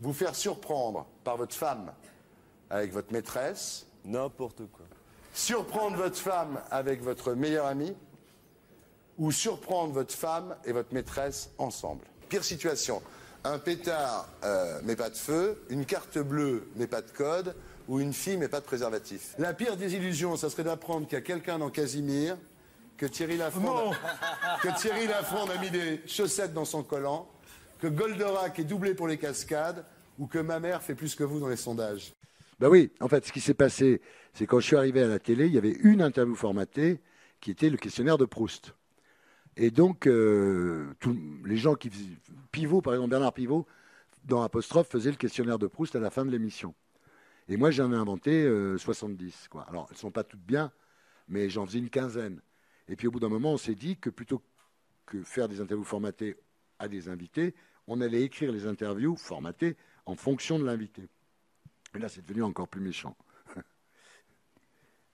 Vous 0.00 0.12
faire 0.12 0.34
surprendre 0.34 1.06
par 1.24 1.36
votre 1.36 1.54
femme 1.54 1.92
avec 2.70 2.92
votre 2.92 3.12
maîtresse. 3.12 3.86
N'importe 4.04 4.66
quoi. 4.72 4.84
Surprendre 5.32 5.96
votre 5.96 6.16
femme 6.16 6.60
avec 6.70 7.02
votre 7.02 7.34
meilleur 7.34 7.66
ami. 7.66 7.94
Ou 9.18 9.30
surprendre 9.30 9.92
votre 9.92 10.14
femme 10.14 10.56
et 10.64 10.72
votre 10.72 10.92
maîtresse 10.94 11.50
ensemble. 11.58 12.04
Pire 12.28 12.44
situation. 12.44 13.02
Un 13.44 13.58
pétard, 13.58 14.28
euh, 14.44 14.80
mais 14.84 14.96
pas 14.96 15.10
de 15.10 15.16
feu. 15.16 15.62
Une 15.68 15.84
carte 15.84 16.18
bleue, 16.18 16.68
mais 16.76 16.86
pas 16.86 17.02
de 17.02 17.10
code. 17.10 17.54
Ou 17.88 18.00
une 18.00 18.12
fille, 18.12 18.36
mais 18.36 18.48
pas 18.48 18.60
de 18.60 18.64
préservatif. 18.64 19.34
La 19.38 19.52
pire 19.52 19.76
des 19.76 19.94
illusions, 19.94 20.36
ça 20.36 20.48
serait 20.48 20.64
d'apprendre 20.64 21.06
qu'il 21.06 21.14
y 21.14 21.20
a 21.20 21.24
quelqu'un 21.24 21.58
dans 21.58 21.68
Casimir 21.68 22.36
que 22.96 23.06
Thierry 23.06 23.36
Lafronde, 23.36 23.94
que 24.62 24.80
Thierry 24.80 25.06
Lafronde 25.06 25.50
a 25.50 25.58
mis 25.58 25.70
des 25.70 26.00
chaussettes 26.06 26.52
dans 26.52 26.64
son 26.64 26.82
collant, 26.82 27.28
que 27.78 27.88
Goldorak 27.88 28.58
est 28.58 28.64
doublé 28.64 28.94
pour 28.94 29.08
les 29.08 29.18
cascades 29.18 29.84
ou 30.18 30.26
que 30.26 30.38
ma 30.38 30.60
mère 30.60 30.82
fait 30.82 30.94
plus 30.94 31.14
que 31.14 31.24
vous 31.24 31.40
dans 31.40 31.48
les 31.48 31.56
sondages 31.56 32.12
Ben 32.60 32.68
oui, 32.68 32.92
en 33.00 33.08
fait, 33.08 33.26
ce 33.26 33.32
qui 33.32 33.40
s'est 33.40 33.54
passé, 33.54 34.00
c'est 34.34 34.46
quand 34.46 34.60
je 34.60 34.66
suis 34.66 34.76
arrivé 34.76 35.02
à 35.02 35.08
la 35.08 35.18
télé, 35.18 35.46
il 35.46 35.52
y 35.52 35.58
avait 35.58 35.76
une 35.82 36.00
interview 36.00 36.34
formatée 36.34 37.00
qui 37.40 37.50
était 37.50 37.70
le 37.70 37.76
questionnaire 37.76 38.18
de 38.18 38.24
Proust. 38.24 38.74
Et 39.56 39.70
donc, 39.70 40.06
euh, 40.06 40.94
les 41.44 41.56
gens 41.56 41.74
qui 41.74 41.90
faisaient 41.90 42.16
Pivot, 42.52 42.80
par 42.80 42.94
exemple, 42.94 43.10
Bernard 43.10 43.34
Pivot, 43.34 43.66
dans 44.24 44.42
Apostrophe, 44.42 44.88
faisait 44.88 45.10
le 45.10 45.16
questionnaire 45.16 45.58
de 45.58 45.66
Proust 45.66 45.96
à 45.96 46.00
la 46.00 46.10
fin 46.10 46.24
de 46.24 46.30
l'émission. 46.30 46.74
Et 47.48 47.56
moi, 47.56 47.70
j'en 47.70 47.92
ai 47.92 47.96
inventé 47.96 48.48
70. 48.78 49.24
Euh, 49.24 49.48
quoi. 49.50 49.66
Alors, 49.68 49.86
elles 49.90 49.96
ne 49.96 50.00
sont 50.00 50.10
pas 50.10 50.24
toutes 50.24 50.40
bien, 50.40 50.70
mais 51.28 51.50
j'en 51.50 51.66
faisais 51.66 51.80
une 51.80 51.90
quinzaine. 51.90 52.40
Et 52.88 52.96
puis, 52.96 53.06
au 53.06 53.10
bout 53.10 53.20
d'un 53.20 53.28
moment, 53.28 53.52
on 53.52 53.58
s'est 53.58 53.74
dit 53.74 53.96
que 53.96 54.10
plutôt 54.10 54.42
que 55.06 55.22
faire 55.22 55.48
des 55.48 55.60
interviews 55.60 55.84
formatées 55.84 56.36
à 56.78 56.88
des 56.88 57.08
invités, 57.08 57.54
on 57.86 58.00
allait 58.00 58.22
écrire 58.22 58.52
les 58.52 58.66
interviews 58.66 59.16
formatées 59.16 59.76
en 60.06 60.14
fonction 60.14 60.58
de 60.58 60.64
l'invité. 60.64 61.08
Et 61.94 61.98
là, 61.98 62.08
c'est 62.08 62.24
devenu 62.24 62.42
encore 62.42 62.68
plus 62.68 62.80
méchant. 62.80 63.16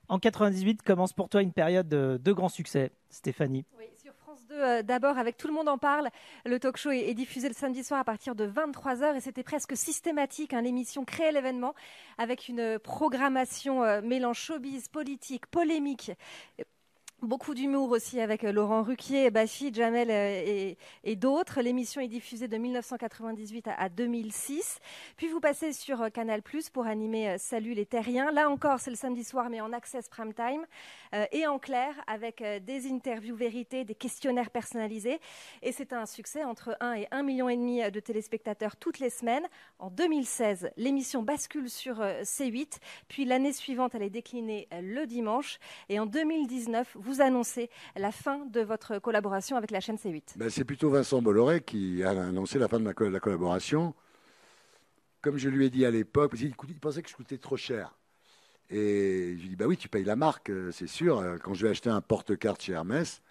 en 0.08 0.18
98 0.18 0.82
commence 0.82 1.12
pour 1.12 1.28
toi 1.28 1.42
une 1.42 1.52
période 1.52 1.88
de, 1.88 2.20
de 2.22 2.32
grand 2.32 2.48
succès, 2.48 2.92
Stéphanie. 3.10 3.64
Oui, 3.78 3.86
sur 4.00 4.14
France 4.14 4.44
2, 4.46 4.54
euh, 4.54 4.82
d'abord, 4.82 5.18
avec 5.18 5.36
Tout 5.36 5.48
le 5.48 5.54
monde 5.54 5.68
en 5.68 5.78
parle, 5.78 6.08
le 6.44 6.58
talk 6.58 6.76
show 6.76 6.90
est, 6.90 7.14
diffusé 7.14 7.48
le 7.48 7.54
samedi 7.54 7.82
soir 7.82 8.00
à 8.00 8.04
partir 8.04 8.34
de 8.34 8.46
23h 8.46 9.16
et 9.16 9.20
c'était 9.20 9.42
presque 9.42 9.76
systématique. 9.76 10.54
Hein, 10.54 10.62
L'émission 10.62 11.04
créait 11.04 11.32
l'événement 11.32 11.74
avec 12.16 12.48
une 12.48 12.78
programmation 12.78 13.82
euh, 13.82 14.00
mélange 14.02 14.38
showbiz, 14.38 14.88
politique, 14.88 15.46
polémique 15.46 16.12
Beaucoup 17.22 17.54
d'humour 17.54 17.90
aussi 17.90 18.20
avec 18.20 18.44
euh, 18.44 18.52
Laurent 18.52 18.84
Ruquier, 18.84 19.32
Bachi, 19.32 19.74
Jamel 19.74 20.08
euh, 20.08 20.72
et, 21.02 21.16
d'autres. 21.16 21.60
L'émission 21.62 22.00
est 22.00 22.06
diffusée 22.06 22.46
de 22.46 22.56
1998 22.56 23.70
à, 23.76 23.88
2006. 23.88 24.78
Puis 25.16 25.26
vous 25.26 25.40
passez 25.40 25.72
sur 25.72 26.00
euh, 26.00 26.10
Canal 26.10 26.42
Plus 26.42 26.70
pour 26.70 26.86
animer 26.86 27.36
Salut 27.36 27.74
les 27.74 27.86
Terriens. 27.86 28.30
Là 28.30 28.48
encore, 28.48 28.78
c'est 28.78 28.90
le 28.90 28.96
samedi 28.96 29.24
soir, 29.24 29.50
mais 29.50 29.60
en 29.60 29.72
access 29.72 30.08
prime 30.08 30.32
time 30.32 30.64
et 31.32 31.46
en 31.46 31.58
clair 31.58 31.94
avec 32.06 32.44
des 32.64 32.86
interviews 32.92 33.34
vérités, 33.34 33.84
des 33.84 33.94
questionnaires 33.94 34.50
personnalisés. 34.50 35.18
Et 35.62 35.72
c'est 35.72 35.94
un 35.94 36.04
succès 36.04 36.44
entre 36.44 36.76
1 36.80 36.92
et 36.92 37.08
1 37.10 37.22
million 37.22 37.48
et 37.48 37.56
demi 37.56 37.90
de 37.90 37.98
téléspectateurs 37.98 38.76
toutes 38.76 38.98
les 38.98 39.08
semaines. 39.08 39.46
En 39.78 39.90
2016, 39.90 40.70
l'émission 40.76 41.22
bascule 41.22 41.70
sur 41.70 42.00
C8. 42.00 42.78
Puis 43.08 43.24
l'année 43.24 43.54
suivante, 43.54 43.94
elle 43.94 44.02
est 44.02 44.10
déclinée 44.10 44.68
le 44.82 45.06
dimanche. 45.06 45.58
Et 45.88 45.98
en 45.98 46.04
2019, 46.04 46.96
vous 47.07 47.07
annoncez 47.20 47.70
la 47.96 48.12
fin 48.12 48.46
de 48.46 48.60
votre 48.60 48.98
collaboration 48.98 49.56
avec 49.56 49.70
la 49.70 49.80
chaîne 49.80 49.96
C8 49.96 50.36
ben, 50.36 50.50
C'est 50.50 50.64
plutôt 50.64 50.90
Vincent 50.90 51.22
Bolloré 51.22 51.60
qui 51.60 52.02
a 52.02 52.10
annoncé 52.10 52.58
la 52.58 52.68
fin 52.68 52.80
de, 52.80 52.84
la 52.84 53.20
collaboration. 53.20 53.94
Comme 55.20 55.36
je 55.36 55.48
lui 55.48 55.66
ai 55.66 55.70
dit 55.70 55.84
à 55.84 55.90
l'époque, 55.90 56.32
il, 56.40 56.54
pensait 56.80 57.02
que 57.02 57.08
je 57.08 57.16
coûtais 57.16 57.38
trop 57.38 57.56
cher. 57.56 57.94
Et 58.70 59.34
je 59.36 59.42
lui 59.42 59.48
dit, 59.50 59.56
bah 59.56 59.66
oui, 59.66 59.76
tu 59.76 59.88
payes 59.88 60.04
la 60.04 60.16
marque, 60.16 60.50
euh, 60.50 60.70
c'est 60.72 60.86
sûr. 60.86 61.18
Euh, 61.18 61.38
quand 61.38 61.54
je 61.54 61.64
vais 61.64 61.70
acheter 61.70 61.88
un 61.88 62.02
porte-carte 62.02 62.62
chez 62.62 62.72
Hermès, 62.72 63.22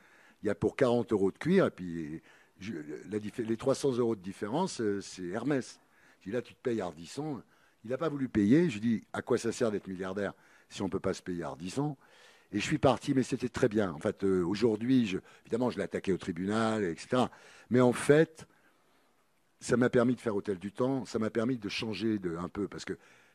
il 0.41 0.47
y 0.47 0.49
a 0.49 0.55
pour 0.55 0.75
40 0.75 1.11
euros 1.13 1.31
de 1.31 1.37
cuir, 1.37 1.67
et 1.67 1.71
puis 1.71 2.21
les 2.59 3.57
300 3.57 3.97
euros 3.97 4.15
de 4.15 4.21
différence, 4.21 4.81
euh, 4.81 4.99
c'est 4.99 5.27
Hermès. 5.27 5.79
Je 6.21 6.29
dit, 6.29 6.31
là, 6.31 6.41
tu 6.41 6.55
te 6.55 6.61
payes 6.61 6.81
Ardisson. 6.81 7.41
Il 7.83 7.91
n'a 7.91 7.97
pas 7.97 8.09
voulu 8.09 8.27
payer. 8.27 8.69
Je 8.69 8.79
lui 8.79 8.81
dit, 8.81 9.03
à 9.13 9.21
quoi 9.21 9.37
ça 9.37 9.51
sert 9.51 9.71
d'être 9.71 9.87
milliardaire 9.87 10.33
si 10.69 10.81
on 10.81 10.85
ne 10.85 10.89
peut 10.89 10.99
pas 10.99 11.13
se 11.13 11.21
payer 11.21 11.43
Ardisson 11.43 11.95
et 12.51 12.59
je 12.59 12.63
suis 12.63 12.77
parti, 12.77 13.13
mais 13.13 13.23
c'était 13.23 13.49
très 13.49 13.67
bien. 13.67 13.91
En 13.91 13.99
fait, 13.99 14.23
euh, 14.23 14.43
aujourd'hui, 14.43 15.19
évidemment, 15.45 15.69
je 15.69 15.77
l'ai 15.77 15.83
attaqué 15.83 16.13
au 16.13 16.17
tribunal, 16.17 16.83
etc. 16.83 17.23
Mais 17.69 17.81
en 17.81 17.91
fait, 17.91 18.47
ça 19.59 19.75
m'a 19.75 19.89
permis 19.89 20.15
de 20.15 20.21
faire 20.21 20.35
Hôtel 20.35 20.57
du 20.57 20.71
Temps, 20.71 21.05
ça 21.05 21.19
m'a 21.19 21.29
permis 21.29 21.57
de 21.57 21.69
changer 21.69 22.19
un 22.39 22.47
peu, 22.47 22.67
parce 22.67 22.85
que 22.85 22.93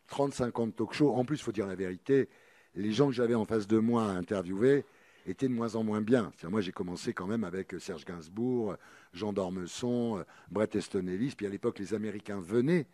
35 0.08 0.58
ans 0.58 0.70
talk 0.70 0.92
show, 0.92 1.12
en 1.14 1.24
plus, 1.24 1.36
il 1.36 1.42
faut 1.42 1.52
dire 1.52 1.66
la 1.66 1.74
vérité, 1.74 2.28
les 2.74 2.92
gens 2.92 3.08
que 3.08 3.12
j'avais 3.12 3.34
en 3.34 3.44
face 3.44 3.66
de 3.66 3.78
moi 3.78 4.04
à 4.04 4.12
interviewer 4.12 4.84
étaient 5.26 5.48
de 5.48 5.54
moins 5.54 5.74
en 5.76 5.84
moins 5.84 6.00
bien. 6.00 6.32
Moi, 6.44 6.60
j'ai 6.60 6.72
commencé 6.72 7.12
quand 7.12 7.26
même 7.26 7.44
avec 7.44 7.74
Serge 7.78 8.04
Gainsbourg, 8.04 8.76
Jean 9.12 9.32
Dormesson, 9.32 10.18
euh, 10.18 10.24
Brett 10.50 10.74
Easton 10.74 11.06
Ellis, 11.06 11.34
puis 11.36 11.46
à 11.46 11.50
l'époque, 11.50 11.78
les 11.78 11.94
Américains 11.94 12.40
venaient. 12.40 12.86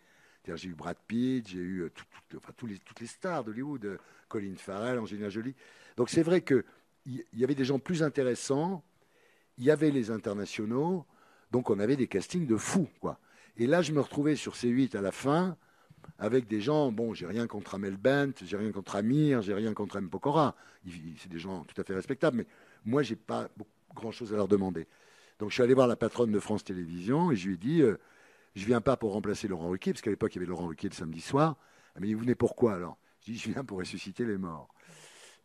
J'ai 0.57 0.69
eu 0.69 0.75
Brad 0.75 0.97
Pitt, 1.07 1.49
j'ai 1.49 1.59
eu 1.59 1.83
euh, 1.83 1.91
toutes 2.57 3.01
les 3.01 3.07
stars 3.07 3.45
d'Hollywood, 3.45 3.99
Colin 4.29 4.55
Farrell, 4.57 4.99
Angelina 4.99 5.29
Jolie. 5.29 5.55
Donc 5.97 6.11
c'est 6.11 6.23
vrai 6.23 6.43
qu'il 6.43 6.65
y 7.07 7.45
avait 7.45 7.55
des 7.55 7.65
gens 7.65 7.79
plus 7.79 8.03
intéressants, 8.03 8.83
il 9.57 9.65
y 9.65 9.71
avait 9.71 9.91
les 9.91 10.11
internationaux, 10.11 11.05
donc 11.51 11.71
on 11.71 11.79
avait 11.79 11.97
des 11.97 12.07
castings 12.07 12.47
de 12.47 12.57
fous. 12.57 12.89
Quoi. 13.01 13.19
Et 13.57 13.67
là, 13.67 13.83
je 13.83 13.93
me 13.93 14.01
retrouvais 14.01 14.37
sur 14.37 14.55
C8 14.55 14.97
à 14.97 15.01
la 15.01 15.13
fin 15.13 15.57
avec 16.19 16.47
des 16.47 16.61
gens, 16.61 16.91
bon, 16.93 17.13
j'ai 17.15 17.27
rien 17.27 17.47
contre 17.47 17.75
Amel 17.75 17.97
Bent, 17.97 18.33
j'ai 18.45 18.57
rien 18.57 18.73
contre 18.73 18.97
Amir, 18.97 19.43
j'ai 19.43 19.55
rien 19.55 19.75
contre 19.75 19.97
M. 19.97 20.09
Pokora. 20.09 20.55
C'est 21.19 21.29
des 21.29 21.39
gens 21.39 21.65
tout 21.65 21.79
à 21.81 21.85
fait 21.85 21.95
respectables, 21.95 22.39
mais 22.39 22.47
moi, 22.85 23.03
j'ai 23.03 23.17
pas 23.17 23.49
grand-chose 23.95 24.33
à 24.33 24.37
leur 24.37 24.49
demander. 24.49 24.87
Donc 25.39 25.51
je 25.51 25.55
suis 25.55 25.63
allé 25.63 25.75
voir 25.75 25.87
la 25.87 25.97
patronne 25.97 26.33
de 26.33 26.41
France 26.41 26.65
Télévisions 26.65 27.31
et 27.31 27.37
je 27.37 27.49
lui 27.49 27.55
ai 27.55 27.59
dit, 27.59 27.83
euh, 27.83 27.99
je 28.59 28.67
viens 28.67 28.81
pas 28.81 28.97
pour 28.97 29.13
remplacer 29.13 29.49
Laurent 29.49 29.69
Ruquier, 29.69 29.93
parce 29.93 30.03
qu'à 30.03 30.11
l'époque, 30.11 30.35
il 30.35 30.39
y 30.39 30.41
avait 30.41 30.51
Laurent 30.51 30.67
Ruquier 30.67 30.89
le 30.89 30.95
samedi 30.95 31.21
soir. 31.21 31.57
Elle 31.95 32.03
m'a 32.03 32.07
dit, 32.07 32.15
vous 32.15 32.21
venez 32.21 32.35
pourquoi 32.35 32.75
alors? 32.75 32.99
Je 33.21 33.33
dis, 33.33 33.39
je 33.39 33.51
viens 33.51 33.65
pour 33.65 33.79
ressusciter 33.79 34.25
les 34.25 34.39
morts. 34.39 34.69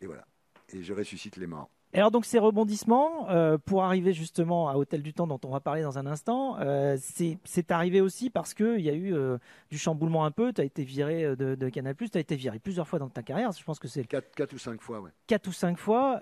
Et 0.02 0.06
voilà 0.06 0.26
et 0.74 0.84
je 0.84 0.94
ressuscite 0.94 1.38
les 1.38 1.48
morts. 1.48 1.70
Et 1.96 2.00
alors 2.00 2.10
donc 2.10 2.26
ces 2.26 2.40
rebondissements, 2.40 3.30
euh, 3.30 3.60
pour 3.60 3.84
arriver 3.84 4.14
justement 4.14 4.68
à 4.68 4.74
Hôtel 4.78 5.04
du 5.04 5.14
Temps 5.14 5.28
dont 5.28 5.40
on 5.46 5.52
va 5.52 5.60
parler 5.60 5.84
dans 5.84 6.00
un 6.00 6.08
instant, 6.08 6.58
euh, 6.60 6.98
c'est 7.00 7.70
arrivé 7.70 8.02
aussi 8.02 8.32
parce 8.32 8.56
qu'il 8.56 8.80
y 8.80 8.90
a 8.90 8.94
eu 8.94 9.14
euh, 9.14 9.38
du 9.70 9.78
chamboulement 9.78 10.26
un 10.26 10.32
peu, 10.32 10.52
tu 10.52 10.62
as 10.62 10.64
été 10.64 10.84
viré 10.84 11.36
de, 11.36 11.54
de 11.54 11.70
Canal+, 11.70 11.96
tu 11.96 12.10
as 12.16 12.20
été 12.20 12.36
viré 12.36 12.58
plusieurs 12.58 12.88
fois 12.88 12.98
dans 12.98 13.10
ta 13.10 13.22
carrière, 13.22 13.52
je 13.52 13.64
pense 13.64 13.78
que 13.78 13.88
c'est... 13.88 14.06
4, 14.06 14.34
4 14.34 14.54
ou 14.54 14.58
5 14.58 14.82
fois, 14.82 15.02
ouais. 15.02 15.12
4 15.28 15.48
ou 15.48 15.52
5 15.52 15.78
fois. 15.78 16.20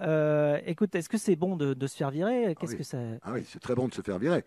écoute, 0.65 0.93
est-ce 0.93 1.07
que 1.07 1.17
c'est 1.17 1.37
bon 1.37 1.55
de, 1.55 1.73
de, 1.73 1.87
se 1.87 1.95
faire 1.95 2.11
virer? 2.11 2.47
Ah 2.47 2.55
Qu'est-ce 2.55 2.75
que 2.75 2.83
ça... 2.83 2.97
Ah 3.21 3.31
oui, 3.31 3.45
c'est 3.47 3.61
très 3.61 3.75
bon 3.75 3.87
de 3.87 3.93
se 3.93 4.01
faire 4.01 4.19
virer. 4.19 4.43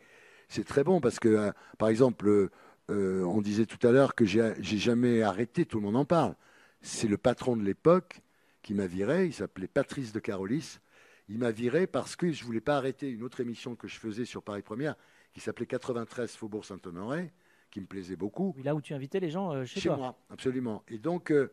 C'est 0.48 0.64
très 0.64 0.84
bon 0.84 1.00
parce 1.00 1.18
que, 1.18 1.52
par 1.78 1.88
exemple, 1.88 2.50
on 2.88 3.40
disait 3.40 3.66
tout 3.66 3.84
à 3.86 3.90
l'heure 3.90 4.14
que 4.14 4.24
j'ai 4.24 4.54
jamais 4.60 5.22
arrêté, 5.22 5.64
tout 5.64 5.78
le 5.78 5.84
monde 5.84 5.96
en 5.96 6.04
parle. 6.04 6.34
C'est 6.82 7.08
le 7.08 7.16
patron 7.16 7.56
de 7.56 7.62
l'époque 7.62 8.20
qui 8.62 8.74
m'a 8.74 8.86
viré. 8.86 9.26
Il 9.26 9.32
s'appelait 9.32 9.68
Patrice 9.68 10.12
de 10.12 10.20
Carolis. 10.20 10.80
Il 11.28 11.38
m'a 11.38 11.50
viré 11.50 11.86
parce 11.86 12.16
que 12.16 12.30
je 12.30 12.42
ne 12.42 12.46
voulais 12.46 12.60
pas 12.60 12.76
arrêter 12.76 13.10
une 13.10 13.22
autre 13.22 13.40
émission 13.40 13.74
que 13.74 13.88
je 13.88 13.98
faisais 13.98 14.24
sur 14.24 14.42
Paris 14.42 14.62
Première 14.62 14.96
qui 15.34 15.40
s'appelait 15.40 15.66
93 15.66 16.30
Faubourg 16.36 16.64
Saint-Honoré, 16.64 17.32
qui 17.70 17.80
me 17.80 17.86
plaisait 17.86 18.16
beaucoup. 18.16 18.54
Là 18.62 18.74
où 18.74 18.80
tu 18.80 18.94
invitais 18.94 19.20
les 19.20 19.30
gens 19.30 19.52
euh, 19.52 19.64
chez, 19.64 19.80
chez 19.80 19.88
toi. 19.88 19.96
moi, 19.96 20.18
absolument. 20.30 20.84
Et 20.88 20.98
donc, 20.98 21.32
euh, 21.32 21.52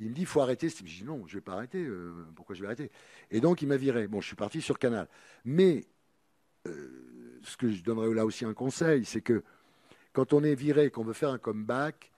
il 0.00 0.10
me 0.10 0.14
dit, 0.14 0.22
il 0.22 0.26
faut 0.26 0.40
arrêter. 0.40 0.68
Je 0.68 0.82
dis, 0.82 1.04
non, 1.04 1.22
je 1.26 1.34
ne 1.34 1.38
vais 1.38 1.44
pas 1.44 1.52
arrêter. 1.52 1.82
Euh, 1.82 2.26
pourquoi 2.34 2.56
je 2.56 2.60
vais 2.60 2.66
arrêter? 2.66 2.90
Et 3.30 3.40
donc, 3.40 3.62
il 3.62 3.68
m'a 3.68 3.76
viré. 3.76 4.08
Bon, 4.08 4.20
je 4.20 4.26
suis 4.26 4.36
parti 4.36 4.60
sur 4.60 4.78
Canal. 4.80 5.08
Mais 5.44 5.86
ce 6.64 7.56
que 7.56 7.70
je 7.70 7.82
donnerais 7.82 8.12
là 8.14 8.24
aussi 8.24 8.44
un 8.44 8.54
conseil, 8.54 9.04
c'est 9.04 9.20
que 9.20 9.42
quand 10.12 10.32
on 10.32 10.42
est 10.44 10.54
viré, 10.54 10.90
qu'on 10.90 11.04
veut 11.04 11.12
faire 11.12 11.30
un 11.30 11.38
comeback, 11.38 12.10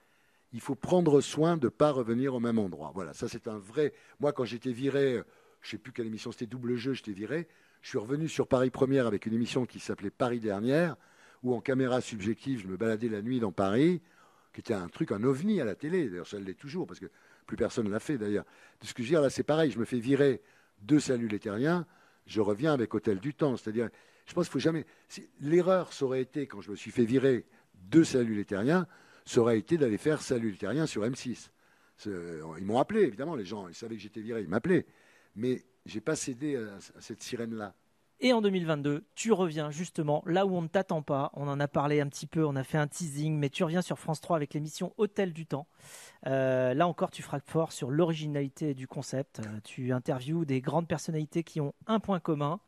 il 0.53 0.61
faut 0.61 0.75
prendre 0.75 1.21
soin 1.21 1.57
de 1.57 1.67
ne 1.67 1.71
pas 1.71 1.91
revenir 1.91 2.35
au 2.35 2.41
même 2.41 2.59
endroit. 2.59 2.93
Voilà, 2.95 3.13
ça 3.13 3.29
c'est 3.29 3.49
un 3.49 3.59
vrai. 3.59 3.93
Moi, 4.21 4.33
quand 4.33 4.45
j'étais 4.45 4.73
viré, 4.73 5.23
je 5.61 5.69
ne 5.69 5.71
sais 5.73 5.79
plus 5.79 5.93
quelle 5.93 6.07
émission, 6.07 6.31
c'était 6.33 6.47
double 6.47 6.77
jeu, 6.77 6.93
j'étais 6.93 7.13
viré. 7.13 7.49
Je 7.83 7.91
suis 7.91 7.99
revenu 7.99 8.29
sur 8.29 8.47
Paris 8.47 8.71
Première 8.71 9.07
avec 9.07 9.27
une 9.27 9.35
émission 9.35 9.67
qui 9.67 9.81
s'appelait 9.81 10.11
Paris 10.11 10.41
Dernière, 10.41 10.97
où 11.43 11.55
en 11.55 11.61
caméra 11.61 12.01
subjective, 12.01 12.61
je 12.63 12.69
me 12.69 12.77
baladais 12.77 13.09
la 13.09 13.23
nuit 13.23 13.41
dans 13.41 13.53
Paris, 13.53 14.01
qui 14.53 14.61
était 14.61 14.75
un 14.75 14.89
truc, 14.89 15.13
un 15.13 15.23
ovni 15.25 15.61
à 15.61 15.65
la 15.65 15.75
télé. 15.75 16.09
D'ailleurs, 16.09 16.27
ça 16.27 16.39
l'est 16.39 16.55
toujours, 16.55 16.87
parce 16.87 17.01
que 17.01 17.07
plus 17.47 17.57
personne 17.57 17.87
ne 17.87 17.91
l'a 17.91 18.01
fait 18.01 18.19
d'ailleurs. 18.19 18.45
De 18.81 18.87
ce 18.87 18.95
que 18.95 19.03
je 19.03 19.09
veux 19.09 19.13
dire, 19.13 19.23
là, 19.23 19.31
c'est 19.31 19.43
pareil, 19.43 19.71
je 19.71 19.79
me 19.79 19.85
fais 19.85 19.99
virer 19.99 20.41
de 20.83 20.99
Salut 20.99 21.29
les 21.29 21.39
Terriens, 21.39 21.87
je 22.27 22.41
reviens 22.41 22.73
avec 22.73 22.95
Hôtel 22.95 23.19
du 23.19 23.35
Temps. 23.35 23.57
C'est-à-dire, 23.57 23.89
je 24.27 24.35
pense 24.35 24.47
qu'il 24.47 24.53
faut 24.53 24.59
jamais. 24.59 24.85
L'erreur, 25.41 25.93
ça 25.93 26.05
aurait 26.05 26.21
été, 26.21 26.47
quand 26.47 26.61
je 26.61 26.71
me 26.71 26.77
suis 26.77 26.91
fait 26.91 27.05
virer 27.05 27.47
de 27.89 28.03
Salut 28.03 28.35
les 28.35 28.45
Terriens, 28.45 28.87
ça 29.25 29.41
aurait 29.41 29.59
été 29.59 29.79
d'aller 29.79 29.99
faire 29.99 30.21
Salut 30.21 30.51
les 30.51 30.59
Terriens 30.59 30.87
sur 30.87 31.03
M6. 31.03 31.51
Ils 32.05 32.65
m'ont 32.65 32.79
appelé, 32.79 33.03
évidemment, 33.03 33.37
les 33.37 33.45
gens, 33.45 33.69
ils 33.69 33.75
savaient 33.75 33.97
que 33.97 34.03
j'étais 34.03 34.21
viré, 34.21 34.43
ils 34.43 34.49
m'appelaient. 34.49 34.87
Mais 35.37 35.65
j'ai 35.87 36.01
pas 36.01 36.17
cédé 36.17 36.57
à, 36.57 36.79
cette 37.01 37.23
sirène-là. 37.23 37.75
Et 38.19 38.33
en 38.33 38.41
2022, 38.41 39.05
tu 39.15 39.31
reviens 39.33 39.71
justement 39.71 40.23
là 40.25 40.47
où 40.47 40.57
on 40.57 40.63
ne 40.63 40.69
t'attend 40.69 41.03
pas. 41.03 41.31
On 41.35 41.49
en 41.49 41.61
a 41.61 41.69
parlé 41.69 42.01
un 42.01 42.09
petit 42.09 42.27
peu, 42.27 42.47
on 42.47 42.57
a 42.57 42.65
fait 42.65 42.79
un 42.79 42.87
teasing, 42.87 43.37
mais 43.37 43.51
tu 43.51 43.63
reviens 43.63 43.83
sur 43.83 43.99
France 43.99 44.23
3 44.23 44.37
avec 44.37 44.55
l'émission 44.55 44.95
Hôtel 44.97 45.35
du 45.35 45.45
Temps. 45.45 45.67
Euh, 46.27 46.73
là 46.73 46.89
encore, 46.89 47.11
tu 47.11 47.23
frappes 47.23 47.49
fort 47.49 47.73
sur 47.73 47.91
l'originalité 47.91 48.73
du 48.73 48.89
concept. 48.89 49.41
Euh, 49.41 49.61
tu 49.65 49.93
interviews 49.93 50.47
des 50.47 50.63
grandes 50.63 50.89
personnalités 50.89 51.45
qui 51.45 51.61
ont 51.61 51.75
un 51.87 52.01
point 52.01 52.19
commun 52.19 52.59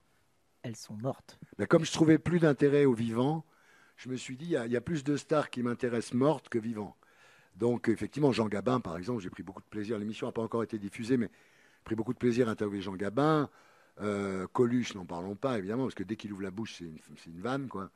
elles 0.62 0.76
sont 0.76 0.94
mortes. 0.94 1.38
Mais 1.58 1.66
comme 1.66 1.84
je 1.84 1.92
trouvais 1.92 2.18
plus 2.18 2.40
d'intérêt 2.40 2.84
aux 2.84 2.94
vivants, 2.94 3.44
je 3.96 4.08
me 4.08 4.16
suis 4.16 4.36
dit, 4.36 4.54
il 4.64 4.72
y, 4.72 4.76
a 4.76 4.80
plus 4.80 5.02
de 5.02 5.16
stars 5.16 5.50
qui 5.50 5.62
m'intéressent 5.62 6.14
mortes 6.14 6.48
que 6.48 6.58
vivantes. 6.58 6.94
Donc, 7.56 7.88
effectivement, 7.88 8.30
Jean 8.30 8.46
Gabin, 8.46 8.78
par 8.78 8.96
exemple, 8.96 9.20
j'ai 9.20 9.30
pris 9.30 9.42
beaucoup 9.42 9.62
de 9.62 9.66
plaisir. 9.66 9.98
L'émission 9.98 10.28
n'a 10.28 10.32
pas 10.32 10.42
encore 10.42 10.62
été 10.62 10.78
diffusée, 10.78 11.16
mais 11.16 11.26
j'ai 11.26 11.84
pris 11.84 11.94
beaucoup 11.96 12.12
de 12.12 12.18
plaisir 12.18 12.48
à 12.48 12.52
interviewer 12.52 12.80
Jean 12.80 12.94
Gabin. 12.94 13.50
Euh, 14.00 14.46
Coluche, 14.52 14.94
n'en 14.94 15.04
parlons 15.04 15.34
pas, 15.34 15.58
évidemment, 15.58 15.82
parce 15.82 15.96
que 15.96 16.04
dès 16.04 16.14
qu'il 16.14 16.32
ouvre 16.32 16.42
la 16.42 16.52
bouche, 16.52 16.76
c'est 16.78 17.26
une, 17.26 17.40
vanne, 17.40 17.66
quoi. 17.66 17.90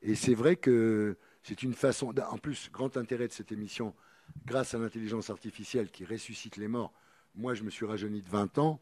Et 0.00 0.14
c'est 0.14 0.34
vrai 0.34 0.56
que 0.56 1.18
c'est 1.42 1.62
une 1.62 1.74
façon. 1.74 2.14
En 2.30 2.38
plus, 2.38 2.70
grand 2.72 2.96
intérêt 2.96 3.28
de 3.28 3.32
cette 3.32 3.52
émission, 3.52 3.94
grâce 4.46 4.72
à 4.72 4.78
l'intelligence 4.78 5.28
artificielle 5.28 5.90
qui 5.90 6.06
ressuscite 6.06 6.56
les 6.56 6.68
morts. 6.68 6.94
Moi, 7.34 7.52
je 7.52 7.62
me 7.62 7.68
suis 7.68 7.84
rajeuni 7.84 8.22
de 8.22 8.28
20 8.30 8.56
ans, 8.56 8.80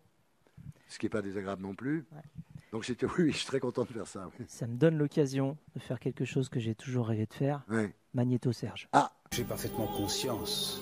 ce 0.86 1.00
qui 1.00 1.06
n'est 1.06 1.10
pas 1.10 1.22
désagréable 1.22 1.62
non 1.62 1.74
plus. 1.74 2.06
Donc 2.74 2.84
c'était 2.84 3.06
oui, 3.18 3.30
je 3.30 3.36
suis 3.36 3.46
très 3.46 3.60
content 3.60 3.84
de 3.84 3.92
faire 3.92 4.08
ça. 4.08 4.28
Ça 4.48 4.66
me 4.66 4.74
donne 4.74 4.98
l'occasion 4.98 5.56
de 5.76 5.80
faire 5.80 6.00
quelque 6.00 6.24
chose 6.24 6.48
que 6.48 6.58
j'ai 6.58 6.74
toujours 6.74 7.06
rêvé 7.06 7.24
de 7.24 7.32
faire. 7.32 7.64
Magnéto 8.14 8.50
Serge. 8.50 8.88
Ah. 8.92 9.12
J'ai 9.30 9.44
parfaitement 9.44 9.86
conscience 9.86 10.80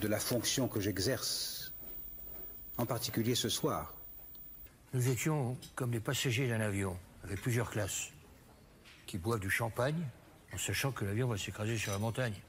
de 0.00 0.08
la 0.08 0.18
fonction 0.18 0.68
que 0.68 0.80
j'exerce, 0.80 1.70
en 2.78 2.86
particulier 2.86 3.34
ce 3.34 3.50
soir. 3.50 3.92
Nous 4.94 5.06
étions 5.06 5.58
comme 5.74 5.92
les 5.92 6.00
passagers 6.00 6.48
d'un 6.48 6.60
avion, 6.62 6.96
avec 7.22 7.42
plusieurs 7.42 7.70
classes, 7.70 8.08
qui 9.04 9.18
boivent 9.18 9.40
du 9.40 9.50
champagne 9.50 10.02
en 10.54 10.56
sachant 10.56 10.92
que 10.92 11.04
l'avion 11.04 11.28
va 11.28 11.36
s'écraser 11.36 11.76
sur 11.76 11.92
la 11.92 11.98
montagne. 11.98 12.40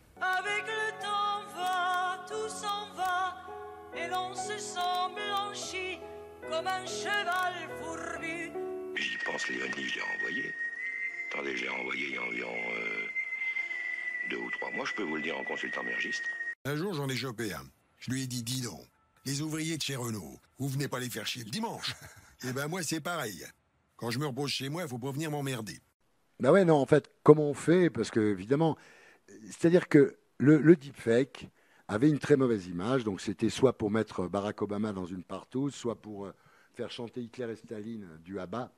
Comme 6.62 6.68
un 6.68 6.86
cheval 6.86 7.54
fourbu. 7.80 8.52
J'y 8.96 9.18
pense, 9.26 9.48
Léonie, 9.50 9.88
je 9.88 9.96
l'ai 9.96 10.02
renvoyé. 10.02 10.54
Attendez, 11.30 11.58
je 11.58 11.64
l'ai 11.64 11.70
renvoyé 11.70 12.08
il 12.08 12.14
y 12.14 12.18
a 12.18 12.24
environ 12.24 12.58
euh, 12.76 13.08
deux 14.30 14.38
ou 14.38 14.52
trois 14.52 14.70
mois, 14.72 14.86
je 14.86 14.94
peux 14.94 15.04
vous 15.04 15.16
le 15.16 15.24
dire 15.24 15.38
en 15.38 15.44
consultant 15.44 15.84
mes 15.84 15.96
registres. 15.96 16.28
Un 16.66 16.76
jour, 16.76 16.94
j'en 16.94 17.10
ai 17.10 17.16
chopé 17.16 17.54
un. 17.54 17.66
Je 17.98 18.12
lui 18.12 18.24
ai 18.24 18.28
dit, 18.28 18.44
dis 18.44 18.62
donc, 18.62 18.86
les 19.26 19.42
ouvriers 19.42 19.78
de 19.78 19.82
chez 19.82 19.96
Renault, 19.96 20.40
vous 20.60 20.68
venez 20.68 20.88
pas 20.88 21.00
les 21.00 21.10
faire 21.10 21.26
chier 21.26 21.44
le 21.44 21.50
dimanche. 21.50 21.94
Eh 22.44 22.54
ben 22.54 22.68
moi, 22.68 22.82
c'est 22.82 23.02
pareil. 23.02 23.46
Quand 23.98 24.10
je 24.10 24.18
me 24.18 24.26
repose 24.26 24.50
chez 24.50 24.68
moi, 24.68 24.82
il 24.82 24.90
faut 24.90 24.98
pas 24.98 25.12
venir 25.12 25.30
m'emmerder. 25.30 25.78
Ben 26.40 26.52
ouais, 26.52 26.66
non, 26.66 26.78
en 26.78 26.88
fait, 26.88 27.08
comment 27.22 27.48
on 27.48 27.54
fait? 27.54 27.92
Parce 27.92 28.10
que, 28.10 28.20
évidemment, 28.20 28.80
c'est-à-dire 29.52 29.88
que 29.88 30.18
le, 30.40 30.58
le, 30.58 30.76
deepfake 30.76 31.50
avait 31.88 32.10
une 32.10 32.18
très 32.18 32.38
mauvaise 32.38 32.66
image. 32.66 33.04
Donc, 33.04 33.22
c'était 33.22 33.52
soit 33.52 33.78
pour 33.78 33.92
mettre 33.92 34.28
Barack 34.28 34.64
Obama 34.64 34.92
dans 34.92 35.06
une 35.06 35.22
partouze, 35.22 35.76
soit 35.76 36.02
pour 36.02 36.26
euh, 36.26 36.34
faire 36.74 36.92
chanter 36.92 37.22
Hitler 37.22 37.52
et 37.52 37.56
Staline 37.56 38.08
du 38.24 38.40
ABBA. 38.40 38.72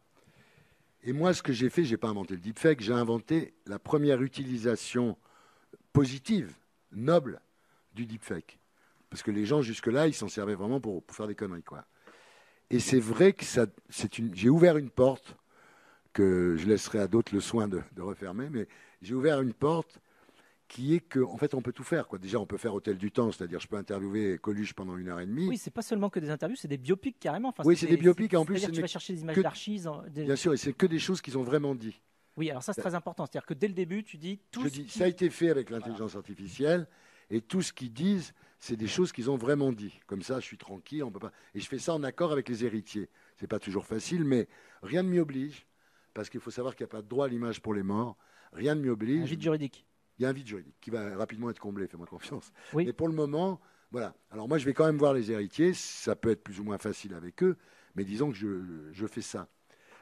Et 1.04 1.14
moi, 1.14 1.34
ce 1.34 1.44
que 1.44 1.52
j'ai 1.52 1.70
fait, 1.70 1.84
j'ai 1.84 1.98
pas 1.98 2.08
inventé 2.08 2.36
le 2.36 2.40
deepfake, 2.40 2.82
j'ai 2.82 2.94
inventé 2.94 3.54
la 3.66 3.78
première 3.78 4.22
utilisation 4.22 5.18
positive, 5.92 6.54
noble, 6.92 7.42
du 7.94 8.06
deepfake. 8.06 8.60
Parce 9.10 9.22
que 9.22 9.32
les 9.32 9.46
gens, 9.46 9.62
jusque-là, 9.62 10.08
ils 10.08 10.14
s'en 10.14 10.28
servaient 10.28 10.56
vraiment 10.56 10.80
pour, 10.80 11.04
pour, 11.04 11.16
faire 11.16 11.28
des 11.28 11.36
conneries, 11.36 11.64
quoi. 11.64 11.86
Et 12.70 12.80
c'est 12.80 13.00
vrai 13.00 13.34
que 13.34 13.46
ça, 13.46 13.68
c'est 13.90 14.18
une, 14.18 14.34
j'ai 14.34 14.50
ouvert 14.50 14.78
une 14.78 14.90
porte 14.90 15.36
que 16.14 16.56
je 16.58 16.68
laisserai 16.68 17.00
à 17.00 17.08
d'autres 17.08 17.34
le 17.34 17.42
soin 17.42 17.68
de, 17.68 17.82
refermer, 18.00 18.50
mais 18.50 18.68
j'ai 19.02 19.14
ouvert 19.14 19.42
une 19.42 19.54
porte 19.54 20.00
qui 20.74 20.96
est 20.96 21.02
qu'en 21.02 21.32
en 21.32 21.38
fait, 21.38 21.54
on 21.54 21.62
peut 21.62 21.72
tout 21.72 21.84
faire. 21.84 22.08
Quoi. 22.08 22.18
Déjà, 22.18 22.40
on 22.40 22.48
peut 22.48 22.58
faire 22.58 22.74
Hôtel 22.74 22.98
du 22.98 23.12
Temps, 23.12 23.32
c'est-à-dire 23.32 23.60
je 23.60 23.68
peux 23.68 23.76
interviewer 23.76 24.40
Coluche 24.40 24.74
pendant 24.74 24.98
une 24.98 25.08
heure 25.08 25.20
et 25.20 25.28
demie. 25.28 25.48
Oui, 25.48 25.58
c'est 25.58 25.70
pas 25.70 25.84
seulement 25.84 26.10
que 26.10 26.20
des 26.20 26.32
interviews, 26.32 26.56
c'est 26.56 26.68
des 26.68 26.80
biopics 26.80 27.20
carrément. 27.20 27.50
Enfin, 27.50 27.62
oui, 27.64 27.78
c'est 27.78 27.86
des 27.86 27.96
biopics. 27.96 28.34
En 28.34 28.44
plus, 28.44 28.60
tu 28.60 28.82
vas 28.82 28.88
chercher 28.88 29.14
des 29.14 29.22
images 29.22 29.38
d'archives. 29.38 29.88
Des... 30.10 30.24
Bien 30.24 30.36
sûr, 30.36 30.52
et 30.52 30.58
c'est 30.58 30.74
que 30.74 30.88
des 30.88 30.98
choses 30.98 31.22
qu'ils 31.22 31.38
ont 31.38 31.44
vraiment 31.44 31.76
dit. 31.76 32.02
Oui, 32.38 32.50
alors 32.50 32.64
ça, 32.64 32.74
c'est 32.74 32.82
très 32.82 32.96
important. 32.96 33.28
C'est-à-dire 33.28 33.46
que 33.46 33.54
dès 33.54 33.68
le 33.68 33.76
début, 33.76 34.04
tu 34.04 34.18
dis 34.18 34.40
tout. 34.50 34.64
Je 34.64 34.70
dis, 34.70 34.90
ça 34.90 35.04
a 35.04 35.08
été 35.08 35.30
fait 35.30 35.50
avec 35.50 35.70
l'intelligence 35.70 36.16
artificielle, 36.16 36.88
et 37.30 37.42
tout 37.42 37.62
ce 37.62 37.72
qu'ils 37.72 37.94
disent, 37.94 38.34
c'est 38.60 38.76
des 38.76 38.88
choses 38.88 39.12
qu'ils 39.12 39.30
ont 39.30 39.38
vraiment 39.38 39.72
dit. 39.72 40.00
Comme 40.08 40.24
ça, 40.24 40.40
je 40.40 40.46
suis 40.46 40.58
tranquille, 40.58 41.04
on 41.04 41.12
peut 41.12 41.20
pas. 41.20 41.32
Et 41.54 41.60
je 41.60 41.68
fais 41.68 41.78
ça 41.78 41.94
en 41.94 42.02
accord 42.02 42.32
avec 42.32 42.50
les 42.50 42.66
héritiers. 42.66 43.10
C'est 43.40 43.46
pas 43.46 43.60
toujours 43.60 43.86
facile, 43.86 44.24
mais 44.24 44.48
rien 44.82 45.04
ne 45.04 45.10
m'y 45.10 45.20
oblige, 45.20 45.68
parce 46.16 46.32
qu'il 46.32 46.40
faut 46.40 46.50
savoir 46.50 46.76
qu'il 46.76 46.84
n'y 46.84 46.90
a 46.90 46.94
pas 46.94 47.04
de 47.04 47.08
droit 47.08 47.28
à 47.28 47.30
l'image 47.30 47.62
pour 47.62 47.76
les 47.76 47.84
morts. 47.84 48.18
Rien 48.54 48.74
ne 48.74 48.82
m'y 48.82 48.90
oblige. 48.90 49.22
Un 49.22 49.26
vide 49.26 49.42
juridique. 49.42 49.86
Il 50.18 50.24
y 50.24 50.26
a 50.26 50.30
un 50.30 50.34
vide 50.34 50.48
juridique 50.48 50.76
qui 50.80 50.90
va 50.90 51.16
rapidement 51.16 51.50
être 51.50 51.60
comblé, 51.60 51.88
fais-moi 51.88 52.06
confiance. 52.06 52.52
Oui. 52.74 52.86
Mais 52.86 52.94
pour 52.94 53.08
le 53.08 53.14
moment, 53.14 53.60
voilà. 53.92 54.16
Alors 54.32 54.48
moi, 54.48 54.58
je 54.58 54.66
vais 54.66 54.74
quand 54.74 54.86
même 54.86 54.98
voir 54.98 55.14
les 55.14 55.32
héritiers. 55.32 55.74
Ça 55.74 56.16
peut 56.16 56.32
être 56.32 56.44
plus 56.44 56.60
ou 56.60 56.64
moins 56.64 56.78
facile 56.78 57.14
avec 57.14 57.44
eux, 57.44 57.58
mais 57.96 58.04
disons 58.04 58.32
que 58.32 58.38
je, 58.38 58.92
je 58.92 59.08
fais 59.08 59.22
ça. 59.22 59.48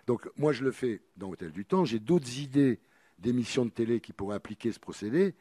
Donc 0.07 0.29
moi, 0.37 0.51
je 0.51 0.63
le 0.63 0.71
fais 0.71 1.01
dans 1.17 1.29
Hôtel 1.29 1.51
du 1.51 1.65
Temps. 1.65 1.85
J'ai 1.85 1.99
d'autres 1.99 2.39
idées 2.39 2.79
d'émissions 3.19 3.65
de 3.65 3.69
télé 3.69 3.99
qui 3.99 4.13
pourraient 4.13 4.35
appliquer 4.35 4.71
ce 4.71 4.79
procédé. 4.79 5.35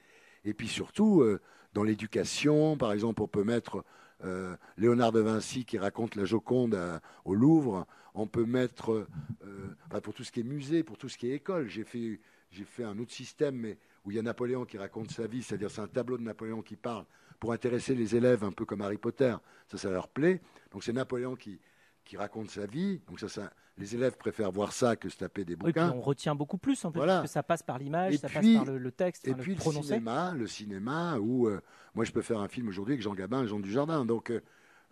Et 0.44 0.54
puis 0.54 0.68
surtout, 0.68 1.22
euh, 1.22 1.40
dans 1.72 1.83
l'éducation, 1.83 2.76
par 2.76 2.92
exemple, 2.92 3.22
on 3.22 3.28
peut 3.28 3.44
mettre 3.44 3.85
euh, 4.24 4.56
Léonard 4.76 5.12
de 5.12 5.20
Vinci 5.20 5.64
qui 5.64 5.78
raconte 5.78 6.14
la 6.14 6.24
Joconde 6.24 6.78
au 7.24 7.35
Louvre. 7.35 7.87
On 8.14 8.26
peut 8.26 8.44
mettre, 8.44 9.06
euh, 9.44 10.00
pour 10.02 10.14
tout 10.14 10.24
ce 10.24 10.33
qui 10.33 10.40
est 10.40 10.44
musée, 10.44 10.83
pour 10.83 10.98
tout 10.98 11.09
ce 11.09 11.16
qui 11.16 11.30
est 11.30 11.35
école, 11.35 11.68
j'ai 11.68 11.85
fait, 11.85 12.20
j'ai 12.50 12.64
fait 12.64 12.85
un 12.85 12.98
autre 12.98 13.12
système, 13.12 13.56
mais 13.56 13.78
où 14.04 14.10
il 14.10 14.16
y 14.16 14.18
a 14.18 14.22
Napoléon 14.22 14.64
qui 14.64 14.78
raconte 14.78 15.10
sa 15.10 15.26
vie, 15.26 15.42
c'est-à-dire 15.42 15.70
c'est 15.70 15.80
un 15.80 15.88
tableau 15.88 16.16
de 16.16 16.22
Napoléon 16.22 16.62
qui 16.62 16.76
parle 16.76 17.04
pour 17.38 17.52
intéresser 17.52 17.94
les 17.94 18.16
élèves 18.16 18.44
un 18.44 18.52
peu 18.52 18.64
comme 18.64 18.80
Harry 18.82 18.98
Potter. 18.98 19.34
Ça, 19.68 19.78
ça 19.78 19.90
leur 19.90 20.08
plaît. 20.08 20.40
Donc 20.70 20.84
c'est 20.84 20.92
Napoléon 20.92 21.36
qui, 21.36 21.60
qui 22.04 22.16
raconte 22.16 22.50
sa 22.50 22.66
vie. 22.66 23.00
Donc 23.06 23.20
ça, 23.20 23.28
ça, 23.28 23.52
les 23.80 23.94
élèves 23.94 24.16
préfèrent 24.16 24.52
voir 24.52 24.72
ça 24.72 24.94
que 24.96 25.08
se 25.08 25.16
taper 25.16 25.44
des 25.44 25.56
bouquins. 25.56 25.90
Oui, 25.90 25.96
on 25.96 26.00
retient 26.00 26.34
beaucoup 26.34 26.58
plus 26.58 26.84
en 26.84 26.92
plus, 26.92 27.00
parce 27.00 27.22
que 27.22 27.28
ça 27.28 27.42
passe 27.42 27.62
par 27.62 27.78
l'image, 27.78 28.16
ça 28.16 28.28
passe 28.28 28.46
par 28.54 28.64
le, 28.66 28.92
texte, 28.92 29.26
et 29.26 29.34
puis 29.34 29.54
le, 29.54 29.60
cinéma, 29.60 30.34
le 30.34 30.46
cinéma 30.46 31.18
où 31.18 31.48
euh, 31.48 31.60
moi 31.94 32.04
je 32.04 32.12
peux 32.12 32.22
faire 32.22 32.40
un 32.40 32.48
film 32.48 32.68
aujourd'hui 32.68 32.94
avec 32.94 33.02
Jean 33.02 33.14
Gabin 33.14 33.44
et 33.44 33.48
Jean 33.48 33.58
Dujardin. 33.58 34.04
Donc 34.04 34.30
euh, 34.30 34.40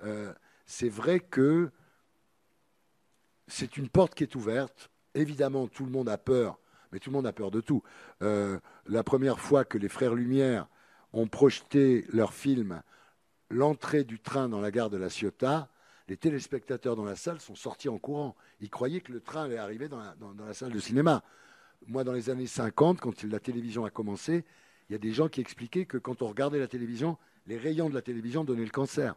euh, 0.04 0.32
c'est 0.64 0.88
vrai 0.88 1.20
que 1.20 1.70
c'est 3.46 3.76
une 3.76 3.88
porte 3.88 4.14
qui 4.14 4.24
est 4.24 4.34
ouverte. 4.34 4.90
Évidemment, 5.14 5.68
tout 5.68 5.84
le 5.84 5.90
monde 5.90 6.08
a 6.08 6.18
peur, 6.18 6.58
mais 6.92 6.98
tout 6.98 7.10
le 7.10 7.14
monde 7.16 7.26
a 7.26 7.32
peur 7.32 7.50
de 7.50 7.60
tout. 7.60 7.82
la 8.20 9.02
première 9.04 9.40
fois 9.40 9.64
que 9.64 9.78
les 9.78 9.88
frères 9.88 10.14
Lumière 10.14 10.68
ont 11.12 11.26
projeté 11.26 12.04
leur 12.10 12.32
film 12.32 12.82
L'entrée 13.50 14.04
du 14.04 14.20
train 14.20 14.48
dans 14.48 14.60
la 14.60 14.70
gare 14.70 14.90
de 14.90 14.98
la 14.98 15.08
Ciotat, 15.08 15.70
les 16.06 16.18
téléspectateurs 16.18 16.96
dans 16.96 17.04
la 17.04 17.16
salle 17.16 17.40
sont 17.40 17.54
sortis 17.54 17.88
en 17.88 17.98
courant. 17.98 18.36
Ils 18.60 18.68
croyaient 18.68 19.00
que 19.00 19.12
le 19.12 19.20
train 19.20 19.44
allait 19.44 19.56
arriver 19.56 19.88
dans 19.88 20.00
la, 20.00 20.54
salle 20.54 20.72
de 20.72 20.78
cinéma. 20.78 21.22
Moi, 21.86 22.04
dans 22.04 22.12
les 22.12 22.28
années 22.28 22.46
50, 22.46 23.00
quand 23.00 23.22
la 23.24 23.40
télévision 23.40 23.86
a 23.86 23.90
commencé, 23.90 24.44
il 24.88 24.92
y 24.92 24.94
a 24.94 24.98
des 24.98 25.12
gens 25.12 25.28
qui 25.28 25.40
expliquaient 25.40 25.86
que 25.86 25.96
quand 25.96 26.20
on 26.20 26.26
regardait 26.26 26.58
la 26.58 26.68
télévision, 26.68 27.16
les 27.46 27.56
rayons 27.56 27.88
de 27.88 27.94
la 27.94 28.02
télévision 28.02 28.44
donnaient 28.44 28.64
le 28.64 28.70
cancer. 28.70 29.16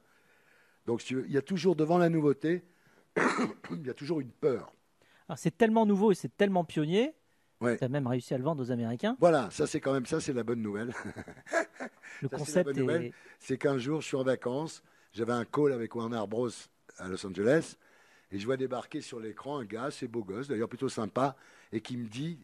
Donc 0.85 1.09
il 1.09 1.31
y 1.31 1.37
a 1.37 1.41
toujours 1.41 1.75
devant 1.75 1.97
la 1.97 2.09
nouveauté, 2.09 2.63
il 3.17 3.85
y 3.85 3.89
a 3.89 3.93
toujours 3.93 4.21
une 4.21 4.31
peur. 4.31 4.73
c'est 5.35 5.57
tellement 5.57 5.85
nouveau 5.85 6.11
et 6.11 6.15
c'est 6.15 6.35
tellement 6.37 6.63
pionnier. 6.63 7.13
Ouais. 7.61 7.77
Tu 7.77 7.83
as 7.83 7.89
même 7.89 8.07
réussi 8.07 8.33
à 8.33 8.37
le 8.37 8.43
vendre 8.43 8.63
aux 8.63 8.71
Américains. 8.71 9.15
Voilà, 9.19 9.49
ça 9.51 9.67
c'est 9.67 9.79
quand 9.79 9.93
même 9.93 10.05
ça, 10.05 10.19
c'est 10.19 10.33
la 10.33 10.43
bonne 10.43 10.61
nouvelle. 10.61 10.93
le 12.21 12.29
concept 12.29 12.75
est... 12.75 13.13
C'est 13.39 13.57
qu'un 13.57 13.77
jour, 13.77 14.01
je 14.01 14.07
suis 14.07 14.17
en 14.17 14.23
vacances, 14.23 14.83
j'avais 15.13 15.33
un 15.33 15.45
call 15.45 15.71
avec 15.71 15.95
Warner 15.95 16.23
Bros 16.27 16.49
à 16.97 17.07
Los 17.07 17.25
Angeles. 17.25 17.75
Et 18.31 18.39
je 18.39 18.45
vois 18.45 18.57
débarquer 18.57 19.01
sur 19.01 19.19
l'écran 19.19 19.59
un 19.59 19.65
gars, 19.65 19.83
assez 19.83 20.07
beau 20.07 20.23
gosse, 20.23 20.47
d'ailleurs 20.47 20.69
plutôt 20.69 20.89
sympa, 20.89 21.35
et 21.71 21.81
qui 21.81 21.97
me 21.97 22.07
dit 22.07 22.39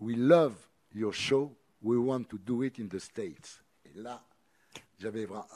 We 0.00 0.16
love 0.16 0.54
your 0.94 1.14
show, 1.14 1.56
we 1.82 1.98
want 1.98 2.24
to 2.24 2.38
do 2.38 2.62
it 2.64 2.78
in 2.80 2.86
the 2.86 2.98
States. 2.98 3.62
Et 3.84 3.96
là, 3.96 4.24
j'avais 4.98 5.26
vraiment. 5.26 5.46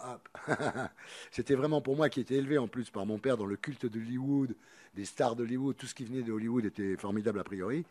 C'était 1.30 1.56
vraiment 1.56 1.80
pour 1.80 1.96
moi 1.96 2.08
qui 2.08 2.20
était 2.20 2.36
élevé 2.36 2.56
en 2.56 2.68
plus 2.68 2.90
par 2.90 3.04
mon 3.04 3.18
père 3.18 3.36
dans 3.36 3.46
le 3.46 3.56
culte 3.56 3.86
d'Hollywood, 3.86 4.54
des 4.94 5.04
stars 5.04 5.34
d'Hollywood, 5.34 5.76
tout 5.76 5.86
ce 5.86 5.94
qui 5.94 6.04
venait 6.04 6.22
de 6.22 6.32
Hollywood 6.32 6.64
était 6.64 6.96
formidable 6.96 7.40
a 7.40 7.44
priori. 7.44 7.84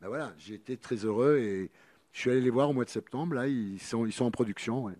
Ben 0.00 0.08
voilà, 0.08 0.32
j'ai 0.38 0.54
été 0.54 0.76
très 0.76 0.96
heureux 0.96 1.38
et 1.38 1.70
je 2.12 2.20
suis 2.20 2.30
allé 2.30 2.40
les 2.40 2.50
voir 2.50 2.70
au 2.70 2.72
mois 2.72 2.84
de 2.84 2.90
septembre. 2.90 3.34
Là, 3.34 3.48
ils 3.48 3.80
sont, 3.80 4.06
ils 4.06 4.12
sont 4.12 4.24
en 4.24 4.30
production. 4.30 4.84
Ouais. 4.84 4.94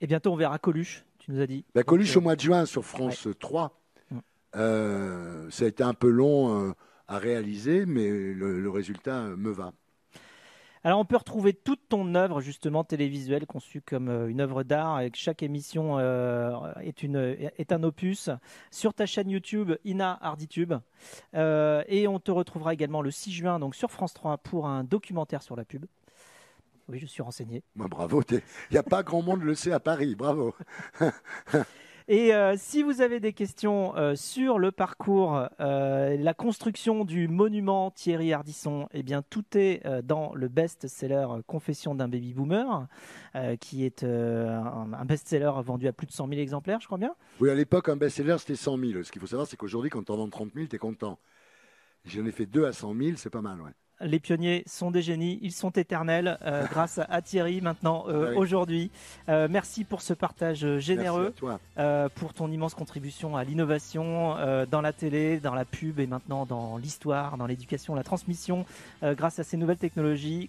Et 0.00 0.06
bientôt, 0.06 0.32
on 0.32 0.36
verra 0.36 0.58
Coluche 0.58 1.04
tu 1.24 1.32
nous 1.32 1.40
as 1.40 1.46
dit. 1.46 1.64
La 1.74 1.82
Coluche 1.84 2.16
au 2.16 2.20
mois 2.20 2.36
de 2.36 2.40
juin 2.42 2.66
sur 2.66 2.84
France 2.84 3.28
3. 3.40 3.80
Mm. 4.10 4.18
Euh, 4.56 5.50
ça 5.50 5.64
a 5.64 5.68
été 5.68 5.82
un 5.82 5.94
peu 5.94 6.10
long 6.10 6.68
euh, 6.68 6.72
à 7.08 7.18
réaliser, 7.18 7.86
mais 7.86 8.34
le, 8.34 8.68
résultat 8.68 9.22
me 9.22 9.50
va. 9.50 9.72
Alors 10.84 11.00
on 11.00 11.04
peut 11.04 11.16
retrouver 11.16 11.54
toute 11.54 11.88
ton 11.88 12.14
œuvre 12.14 12.40
justement 12.40 12.84
télévisuelle 12.84 13.46
conçue 13.46 13.80
comme 13.80 14.08
euh, 14.08 14.28
une 14.28 14.40
œuvre 14.40 14.62
d'art 14.62 15.00
et 15.00 15.10
chaque 15.14 15.42
émission 15.42 15.98
est, 15.98 17.02
une, 17.02 17.16
est 17.16 17.72
un 17.72 17.82
opus 17.82 18.30
sur 18.70 18.94
ta 18.94 19.06
chaîne 19.06 19.30
YouTube 19.30 19.72
Ina 19.84 20.18
Harditube 20.20 20.74
et 21.34 22.06
on 22.08 22.20
te 22.20 22.30
retrouvera 22.30 22.74
également 22.74 23.02
le 23.02 23.10
6 23.10 23.32
juin 23.32 23.58
donc 23.58 23.74
sur 23.74 23.90
France 23.90 24.14
3 24.14 24.38
pour 24.38 24.66
un 24.66 24.84
documentaire 24.84 25.42
sur 25.42 25.56
la 25.56 25.64
pub. 25.64 25.86
Oui, 26.88 26.98
je 26.98 27.06
suis 27.06 27.22
renseigné. 27.22 27.62
Bah, 27.76 27.86
bravo, 27.88 28.22
il 28.30 28.42
n'y 28.70 28.76
a 28.76 28.82
pas 28.82 29.02
grand 29.02 29.22
monde 29.22 29.42
le 29.42 29.54
sait 29.54 29.72
à 29.72 29.80
Paris, 29.80 30.14
bravo. 30.14 30.54
Et 32.06 32.34
euh, 32.34 32.54
si 32.58 32.82
vous 32.82 33.00
avez 33.00 33.18
des 33.18 33.32
questions 33.32 33.96
euh, 33.96 34.14
sur 34.14 34.58
le 34.58 34.70
parcours, 34.72 35.48
euh, 35.60 36.18
la 36.18 36.34
construction 36.34 37.06
du 37.06 37.28
monument 37.28 37.90
Thierry 37.90 38.34
Ardisson, 38.34 38.88
eh 38.92 39.02
bien 39.02 39.22
tout 39.22 39.44
est 39.54 39.82
dans 40.02 40.34
le 40.34 40.48
best-seller 40.48 41.26
Confession 41.46 41.94
d'un 41.94 42.08
baby 42.08 42.34
boomer, 42.34 42.86
qui 43.60 43.84
est 43.84 44.04
un, 44.04 45.04
best-seller 45.06 45.52
vendu 45.64 45.88
à 45.88 45.92
plus 45.92 46.06
de 46.06 46.12
100 46.12 46.28
000 46.28 46.40
exemplaires, 46.40 46.80
je 46.80 46.86
crois 46.86 46.98
bien. 46.98 47.14
Oui, 47.40 47.48
à 47.48 47.54
l'époque, 47.54 47.88
un 47.88 47.96
best-seller 47.96 48.36
c'était 48.38 48.56
100 48.56 48.78
000. 48.78 49.02
Ce 49.02 49.10
qu'il 49.10 49.20
faut 49.20 49.26
savoir, 49.26 49.46
c'est 49.46 49.56
qu'aujourd'hui, 49.56 49.90
quand 49.90 50.10
on 50.10 50.16
vend 50.16 50.28
30 50.28 50.52
000, 50.54 50.66
tu 50.66 50.76
es 50.76 50.78
content. 50.78 51.18
J'en 52.04 52.26
ai 52.26 52.32
fait 52.32 52.46
deux 52.46 52.66
à 52.66 52.72
100 52.72 52.94
000, 52.94 53.16
c'est 53.16 53.30
pas 53.30 53.40
mal, 53.40 53.60
ouais. 53.62 53.72
Les 54.04 54.20
pionniers 54.20 54.62
sont 54.66 54.90
des 54.90 55.02
génies, 55.02 55.38
ils 55.42 55.52
sont 55.52 55.70
éternels 55.70 56.38
euh, 56.42 56.66
grâce 56.70 57.00
à, 57.08 57.22
Thierry 57.22 57.60
maintenant 57.60 58.04
euh, 58.08 58.30
Oui. 58.30 58.36
aujourd'hui. 58.36 58.90
Euh, 59.28 59.48
merci 59.50 59.84
pour 59.84 60.02
ce 60.02 60.12
partage 60.12 60.78
généreux, 60.78 61.34
pour 62.14 62.34
ton 62.34 62.50
immense 62.50 62.74
contribution 62.74 63.36
à 63.36 63.44
l'innovation 63.44 64.36
dans 64.70 64.80
la 64.80 64.92
télé, 64.92 65.40
dans 65.40 65.54
la 65.54 65.64
pub 65.64 65.98
et 65.98 66.06
maintenant 66.06 66.46
dans 66.46 66.76
l'histoire, 66.76 67.36
dans 67.36 67.46
l'éducation, 67.46 67.94
la 67.94 68.02
transmission, 68.02 68.64
grâce 69.02 69.38
à 69.38 69.44
ces 69.44 69.56
nouvelles 69.56 69.78
technologies. 69.78 70.48